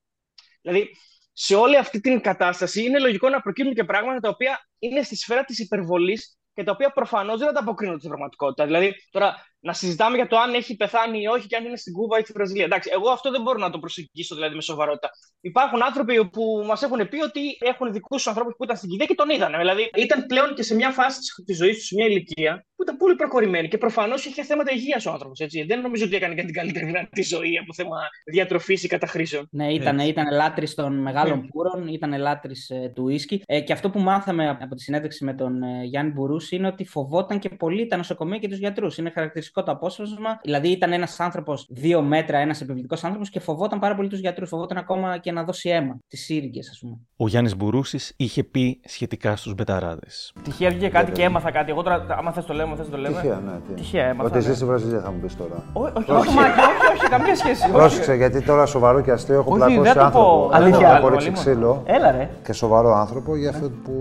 [0.62, 0.90] Δηλαδή,
[1.34, 5.16] σε όλη αυτή την κατάσταση είναι λογικό να προκύπτουν και πράγματα τα οποία είναι στη
[5.16, 8.66] σφαίρα της υπερβολής και τα οποία προφανώς δεν ανταποκρίνονται στην πραγματικότητα.
[8.66, 11.94] Δηλαδή, τώρα να συζητάμε για το αν έχει πεθάνει ή όχι και αν είναι στην
[11.94, 12.66] Κούβα ή στη Βραζιλία.
[12.66, 15.10] Εντάξει, εγώ αυτό δεν μπορώ να το προσεγγίσω δηλαδή, με σοβαρότητα.
[15.42, 19.06] Υπάρχουν άνθρωποι που μας έχουν πει ότι έχουν δικούς τους ανθρώπους που ήταν στην κηδεία
[19.06, 19.54] και τον είδαν.
[19.58, 22.98] Δηλαδή, ήταν πλέον και σε μια φάση της ζωής τους, σε μια ηλικία που ήταν
[22.98, 25.40] πολύ προχωρημένη και προφανώς είχε θέματα υγείας ο άνθρωπος.
[25.68, 27.98] Δεν νομίζω ότι έκανε και την καλύτερη δυνατή ζωή από θέμα
[28.32, 29.48] διατροφής ή καταχρήσεων.
[29.52, 30.10] Ναι, ήταν, Έτσι.
[30.10, 31.48] ήταν λάτρης των μεγάλων Ναι.
[31.48, 33.42] πούρων, ήταν λάτρης ε, του ίσκι.
[33.46, 36.86] Ε, και αυτό που μάθαμε από τη συνέντευξη με τον ε, Γιάννη Μπουρούση είναι ότι
[36.86, 38.98] φοβόταν και πολύ τα νοσοκομεία και τους γιατρούς.
[38.98, 40.40] Είναι χαρακτηριστικό το απόσπασμα.
[40.44, 44.50] Δηλαδή, ήταν ένας άνθρωπος δύο μέτρα, ένας επιβλητικό άνθρωπος και φοβόταν πάρα πολύ τους γιατρούς.
[44.50, 46.98] Φοβόταν ακόμα και να δώσει αίμα, τις σύριγγες, ας πούμε.
[47.18, 50.34] Ο Γιάννης Μπουρούσης είχε πει σχετικά στους μπεταράδες.
[50.44, 51.72] Τυχαία βγήκε κάτι και έμαθα κάτι.
[51.72, 53.16] Εγώ τώρα, άμα θες το λέμε, θες το λέμε.
[53.16, 53.52] Τυχαία, ναι.
[53.68, 53.74] τι.
[53.74, 54.24] Τυχαία έμαθα.
[54.30, 54.42] Ότι ναι.
[54.44, 55.64] ζει στη Βραζιλία θα μου πεις τώρα.
[55.74, 57.64] Ό- Όχι, όχι, Μάκη, όχι, όχι, καμία σχέση.
[57.64, 57.72] όχι.
[57.72, 60.06] Πρόσεξε, γιατί τώρα σοβαρό και αστείο έχω Όχι, πλακώσει δεν το πω.
[60.06, 60.50] άνθρωπο.
[60.54, 60.88] Αλήθεια.
[60.88, 61.52] Δεν έχω ρίξει Αλήθεια.
[61.52, 61.84] ξύλο.
[61.86, 62.30] Έλα, ρε.
[62.44, 63.94] Και σοβαρό άνθρωπο για αυτό που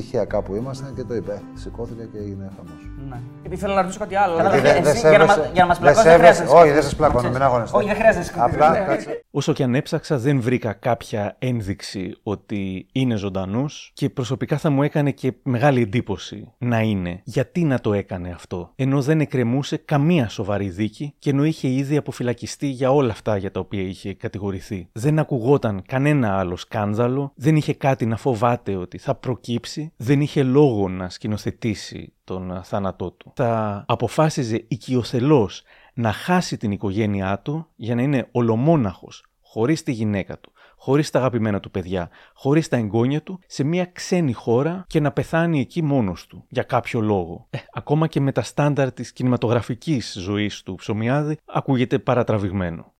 [0.00, 1.42] τυχαία κάπου ήμασταν και το είπε.
[1.54, 2.80] Σηκώθηκε και έγινε χαμός.
[3.08, 3.18] Ναι.
[3.40, 4.34] Γιατί θέλω να ρωτήσω κάτι άλλο.
[4.34, 6.12] Γιατί Δηλαδή, δεν- δεν εσύ, για, να σέβεσαι- μα- για να μας δεν πλακώσεις δεν
[6.12, 6.54] σέβεσαι- χρειάζεται.
[6.54, 6.96] να όχι, δεν σας σκεφτείς.
[7.12, 7.76] πλακώνω, μην αγχώνεστε.
[7.76, 8.54] Όχι, δεν χρειάζεται να σκεφτείς.
[8.54, 8.84] Απλά, Ναι.
[8.86, 9.24] κάτσε.
[9.30, 14.82] Όσο και αν έψαξα, δεν βρήκα κάποια ένδειξη ότι είναι ζωντανός και προσωπικά θα μου
[14.82, 17.20] έκανε και μεγάλη εντύπωση να είναι.
[17.24, 21.96] Γιατί να το έκανε αυτό, ενώ δεν εκκρεμούσε καμία σοβαρή δίκη και ενώ είχε ήδη
[21.96, 24.88] αποφυλακιστεί για όλα αυτά για τα οποία είχε κατηγορηθεί.
[24.92, 30.42] Δεν ακουγόταν κανένα άλλο σκάνδαλο, δεν είχε κάτι να φοβάται ότι θα προκύψει, δεν είχε
[30.42, 33.32] λόγο να σκηνοθετήσει τον α, θάνατό του.
[33.34, 35.62] Θα αποφάσιζε οικειοθελώς
[35.94, 41.18] να χάσει την οικογένειά του για να είναι ολομόναχος, χωρίς τη γυναίκα του, χωρίς τα
[41.18, 45.82] αγαπημένα του παιδιά, χωρίς τα εγγόνια του, σε μια ξένη χώρα και να πεθάνει εκεί
[45.82, 47.46] μόνος του, για κάποιο λόγο.
[47.50, 52.94] Ε, ακόμα και με τα στάνταρ της κινηματογραφικής ζωής του Ψωμιάδη ακούγεται παρατραβηγμένο.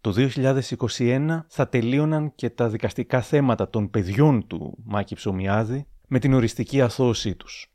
[0.00, 0.12] Το
[0.98, 6.80] 2021 θα τελείωναν και τα δικαστικά θέματα των παιδιών του Μάκη Ψωμιάδη με την οριστική
[6.80, 7.72] αθώωσή τους.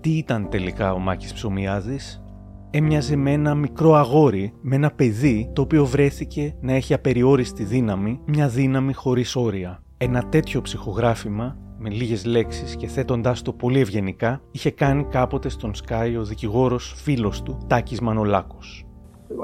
[0.00, 2.22] Τι ήταν τελικά ο Μάκης Ψωμιάδης;
[2.70, 8.20] Έμοιαζε με ένα μικρό αγόρι, με ένα παιδί το οποίο βρέθηκε να έχει απεριόριστη δύναμη,
[8.26, 9.82] μια δύναμη χωρίς όρια.
[9.96, 15.72] Ένα τέτοιο ψυχογράφημα, με λίγες λέξεις και θέτοντάς το πολύ ευγενικά, είχε κάνει κάποτε στον
[15.74, 18.86] Sky ο δικηγόρος φίλος του, Τάκης Μανολάκος.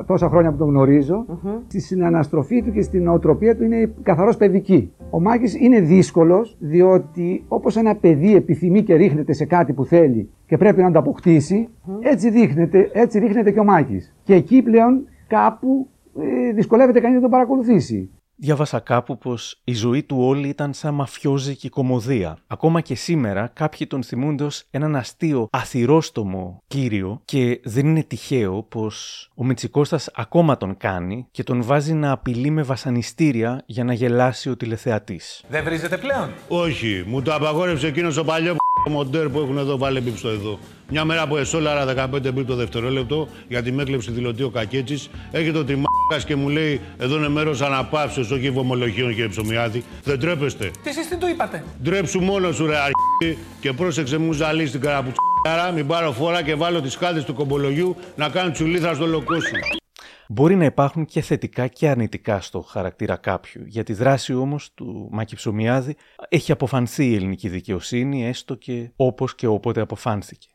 [0.06, 1.26] τόσα χρόνια που τον γνωρίζω,
[1.66, 4.92] στη συναναστροφή του και στην νοοτροπία του είναι καθαρός παιδική.
[5.10, 10.30] Ο Μάκης είναι δύσκολος διότι όπως ένα παιδί επιθυμεί και ρίχνεται σε κάτι που θέλει
[10.46, 11.68] και πρέπει να το αποκτήσει,
[12.00, 14.14] έτσι, δείχνεται, έτσι ρίχνεται και ο Μάκης.
[14.22, 15.88] Και εκεί πλέον κάπου
[16.20, 18.10] ε, δυσκολεύεται κανείς να τον παρακολουθήσει.
[18.36, 22.38] Διάβασα κάπου πως η ζωή του όλη ήταν σαν μαφιόζικη κομμωδία.
[22.46, 28.62] Ακόμα και σήμερα κάποιοι τον θυμούνται ως έναν αστείο αθυρόστομο κύριο και δεν είναι τυχαίο
[28.62, 33.92] πως ο Μητσικώστας ακόμα τον κάνει και τον βάζει να απειλεί με βασανιστήρια για να
[33.92, 35.44] γελάσει ο τηλεθεατής.
[35.48, 38.56] Δεν βρίζετε πλέον; Όχι, μου το απαγόρευσε εκείνος ο παλιό
[38.90, 40.58] μοντέρ που έχουν εδώ βάλει μπιπ στο εδώ.
[40.90, 45.58] Μια μέρα που εσόλαρα 15 μπιπ το δευτερόλεπτο γιατί με έκλεψε δηλωτή ο Κακέτσι, έρχεται
[45.58, 49.84] ο τριμάκα και μου λέει: Εδώ είναι μέρος αναπαύσεως, όχι βομολογίων, κύριε Ψωμιάδη.
[50.04, 50.70] Δεν τρέπεστε.
[50.82, 54.80] Τι εσείς τι του είπατε; Ντρέψου μόνο σου, ρε αρχή, και πρόσεξε μου ζαλί στην
[54.80, 59.34] καραπουτσάρα, μην πάρω φόρα και βάλω τις κάλτε του κομπολογιού να κάνουν τσουλήθρα στο λοκό
[59.34, 59.82] σου.
[60.28, 63.62] Μπορεί να υπάρχουν και θετικά και αρνητικά στο χαρακτήρα κάποιου.
[63.66, 65.96] Για τη δράση όμως του Μάκη Ψωμιάδη
[66.28, 70.48] έχει αποφανθεί η ελληνική δικαιοσύνη έστω και όπως και όποτε αποφάνθηκε.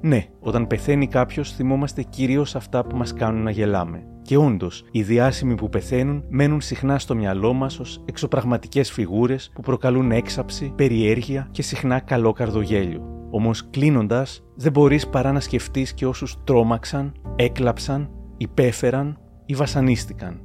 [0.00, 4.06] Ναι, όταν πεθαίνει κάποιος, θυμόμαστε κυρίως αυτά που μας κάνουν να γελάμε.
[4.22, 9.60] Και όντως, οι διάσημοι που πεθαίνουν μένουν συχνά στο μυαλό μας ως εξωπραγματικές φιγούρες που
[9.60, 13.15] προκαλούν έξαψη, περιέργεια και συχνά καλό καρδογέλιο.
[13.30, 20.40] Όμως, κλείνοντας, δεν μπορείς παρά να σκεφτείς και όσους τρόμαξαν, έκλαψαν, υπέφεραν ή βασανίστηκαν.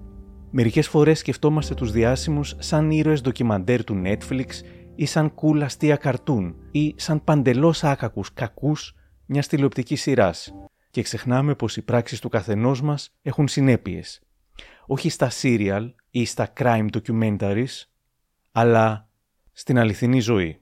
[0.52, 4.46] Μερικές φορές σκεφτόμαστε τους διάσημους σαν ήρωες ντοκιμαντέρ του Netflix
[4.96, 10.54] ή σαν cool αστεία καρτούν ή σαν παντελώς άκακους κακούς μιας τηλεοπτικής σειράς.
[10.90, 14.22] Και ξεχνάμε πως οι πράξεις του καθενός μας έχουν συνέπειες.
[14.86, 17.84] Όχι στα serial ή στα crime documentaries,
[18.52, 19.10] αλλά
[19.52, 20.62] στην αληθινή ζωή.